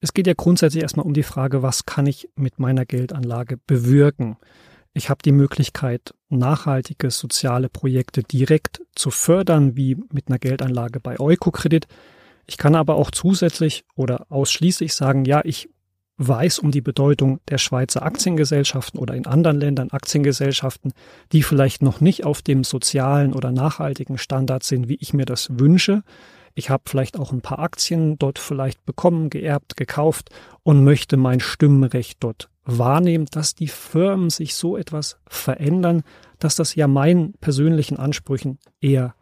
Es 0.00 0.14
geht 0.14 0.26
ja 0.26 0.34
grundsätzlich 0.34 0.82
erstmal 0.82 1.06
um 1.06 1.14
die 1.14 1.22
Frage, 1.22 1.62
was 1.62 1.84
kann 1.84 2.06
ich 2.06 2.28
mit 2.34 2.58
meiner 2.58 2.86
Geldanlage 2.86 3.58
bewirken? 3.66 4.36
Ich 4.94 5.10
habe 5.10 5.22
die 5.24 5.32
Möglichkeit, 5.32 6.14
nachhaltige 6.28 7.10
soziale 7.10 7.68
Projekte 7.68 8.22
direkt 8.22 8.82
zu 8.94 9.10
fördern, 9.10 9.76
wie 9.76 9.96
mit 10.10 10.28
einer 10.28 10.38
Geldanlage 10.38 10.98
bei 10.98 11.20
Eukokredit. 11.20 11.86
Ich 12.46 12.56
kann 12.56 12.74
aber 12.74 12.96
auch 12.96 13.10
zusätzlich 13.10 13.84
oder 13.94 14.26
ausschließlich 14.30 14.94
sagen, 14.94 15.24
ja, 15.24 15.40
ich 15.44 15.70
weiß 16.18 16.58
um 16.58 16.70
die 16.70 16.80
Bedeutung 16.80 17.40
der 17.48 17.58
Schweizer 17.58 18.02
Aktiengesellschaften 18.02 19.00
oder 19.00 19.14
in 19.14 19.26
anderen 19.26 19.60
Ländern 19.60 19.90
Aktiengesellschaften, 19.90 20.92
die 21.32 21.42
vielleicht 21.42 21.82
noch 21.82 22.00
nicht 22.00 22.24
auf 22.24 22.42
dem 22.42 22.64
sozialen 22.64 23.32
oder 23.32 23.50
nachhaltigen 23.50 24.18
Standard 24.18 24.62
sind, 24.62 24.88
wie 24.88 24.98
ich 25.00 25.14
mir 25.14 25.24
das 25.24 25.48
wünsche. 25.58 26.02
Ich 26.54 26.68
habe 26.68 26.84
vielleicht 26.86 27.18
auch 27.18 27.32
ein 27.32 27.40
paar 27.40 27.60
Aktien 27.60 28.18
dort 28.18 28.38
vielleicht 28.38 28.84
bekommen, 28.84 29.30
geerbt, 29.30 29.76
gekauft 29.76 30.28
und 30.62 30.84
möchte 30.84 31.16
mein 31.16 31.40
Stimmrecht 31.40 32.18
dort 32.20 32.50
wahrnehmen, 32.64 33.26
dass 33.30 33.54
die 33.54 33.68
Firmen 33.68 34.30
sich 34.30 34.54
so 34.54 34.76
etwas 34.76 35.18
verändern, 35.26 36.02
dass 36.38 36.54
das 36.54 36.74
ja 36.74 36.86
meinen 36.86 37.32
persönlichen 37.40 37.96
Ansprüchen 37.96 38.58
eher 38.80 39.14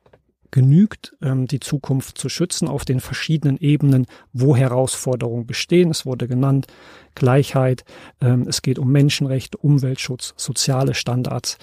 genügt, 0.50 1.16
ähm, 1.22 1.46
die 1.46 1.60
Zukunft 1.60 2.18
zu 2.18 2.28
schützen 2.28 2.68
auf 2.68 2.84
den 2.84 3.00
verschiedenen 3.00 3.56
Ebenen, 3.58 4.06
wo 4.32 4.56
Herausforderungen 4.56 5.46
bestehen. 5.46 5.90
Es 5.90 6.06
wurde 6.06 6.28
genannt 6.28 6.66
Gleichheit, 7.14 7.84
ähm, 8.20 8.46
es 8.48 8.62
geht 8.62 8.78
um 8.78 8.90
Menschenrechte, 8.90 9.58
Umweltschutz, 9.58 10.34
soziale 10.36 10.94
Standards, 10.94 11.58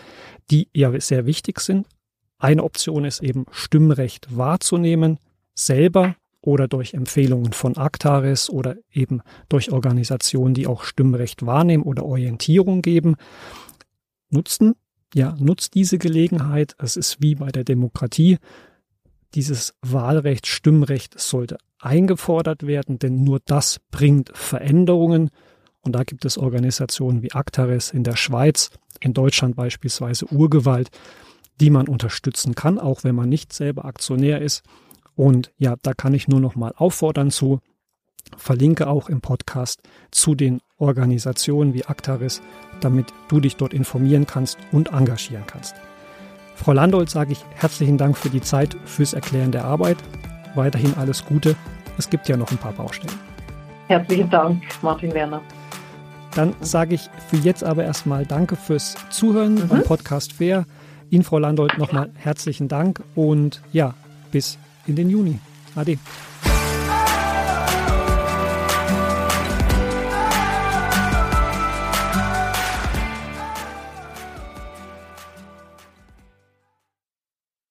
die 0.51 0.69
ja 0.73 0.99
sehr 0.99 1.25
wichtig 1.25 1.59
sind. 1.59 1.87
Eine 2.39 2.63
Option 2.63 3.05
ist 3.05 3.23
eben 3.23 3.45
Stimmrecht 3.51 4.35
wahrzunehmen, 4.35 5.17
selber 5.55 6.15
oder 6.41 6.67
durch 6.67 6.93
Empfehlungen 6.93 7.51
von 7.51 7.77
Actaris 7.77 8.49
oder 8.49 8.75
eben 8.91 9.21
durch 9.49 9.71
Organisationen, 9.71 10.53
die 10.53 10.67
auch 10.67 10.83
Stimmrecht 10.83 11.45
wahrnehmen 11.45 11.83
oder 11.83 12.05
Orientierung 12.05 12.81
geben. 12.81 13.15
Nutzen, 14.29 14.75
ja, 15.13 15.35
nutzt 15.39 15.73
diese 15.73 15.97
Gelegenheit. 15.97 16.75
Es 16.77 16.95
ist 16.95 17.21
wie 17.21 17.35
bei 17.35 17.51
der 17.51 17.63
Demokratie. 17.63 18.37
Dieses 19.35 19.73
Wahlrecht, 19.81 20.47
Stimmrecht 20.47 21.19
sollte 21.19 21.57
eingefordert 21.79 22.65
werden, 22.65 22.99
denn 22.99 23.23
nur 23.23 23.39
das 23.45 23.79
bringt 23.91 24.31
Veränderungen. 24.35 25.29
Und 25.81 25.93
da 25.93 26.03
gibt 26.03 26.25
es 26.25 26.37
Organisationen 26.37 27.21
wie 27.21 27.31
Actaris 27.31 27.91
in 27.91 28.03
der 28.03 28.15
Schweiz, 28.15 28.71
in 28.99 29.13
Deutschland 29.13 29.55
beispielsweise 29.55 30.25
Urgewalt, 30.27 30.89
die 31.59 31.69
man 31.69 31.87
unterstützen 31.87 32.55
kann, 32.55 32.79
auch 32.79 33.03
wenn 33.03 33.15
man 33.15 33.29
nicht 33.29 33.53
selber 33.53 33.85
Aktionär 33.85 34.41
ist. 34.41 34.63
Und 35.15 35.51
ja, 35.57 35.75
da 35.81 35.93
kann 35.93 36.13
ich 36.13 36.27
nur 36.27 36.39
noch 36.39 36.55
mal 36.55 36.73
auffordern 36.75 37.31
zu. 37.31 37.59
Verlinke 38.35 38.87
auch 38.87 39.09
im 39.09 39.21
Podcast 39.21 39.81
zu 40.11 40.35
den 40.35 40.59
Organisationen 40.77 41.73
wie 41.73 41.85
Actaris, 41.85 42.41
damit 42.81 43.07
du 43.29 43.39
dich 43.39 43.55
dort 43.55 43.73
informieren 43.73 44.27
kannst 44.27 44.57
und 44.71 44.89
engagieren 44.91 45.45
kannst. 45.47 45.75
Frau 46.57 46.73
Landolt 46.73 47.09
sage 47.09 47.31
ich 47.31 47.45
herzlichen 47.55 47.97
Dank 47.97 48.17
für 48.17 48.29
die 48.29 48.41
Zeit, 48.41 48.75
fürs 48.85 49.13
Erklären 49.13 49.51
der 49.51 49.63
Arbeit. 49.63 49.97
Weiterhin 50.55 50.93
alles 50.97 51.23
Gute. 51.23 51.55
Es 51.97 52.09
gibt 52.09 52.27
ja 52.27 52.35
noch 52.35 52.51
ein 52.51 52.57
paar 52.57 52.73
Baustellen. 52.73 53.13
Herzlichen 53.87 54.29
Dank, 54.29 54.61
Martin 54.81 55.13
Werner. 55.13 55.41
Dann 56.35 56.53
sage 56.59 56.95
ich 56.95 57.09
für 57.29 57.37
jetzt 57.37 57.63
aber 57.63 57.83
erstmal 57.83 58.25
Danke 58.25 58.55
fürs 58.55 58.95
Zuhören 59.09 59.55
mhm. 59.55 59.67
beim 59.67 59.83
Podcast 59.83 60.33
Fair. 60.33 60.65
Ihnen, 61.09 61.23
Frau 61.23 61.39
Landolt, 61.39 61.77
nochmal 61.77 62.09
herzlichen 62.15 62.67
Dank 62.67 63.01
und 63.15 63.61
ja, 63.71 63.93
bis 64.31 64.57
in 64.87 64.95
den 64.95 65.09
Juni. 65.09 65.39
Ade. 65.75 65.97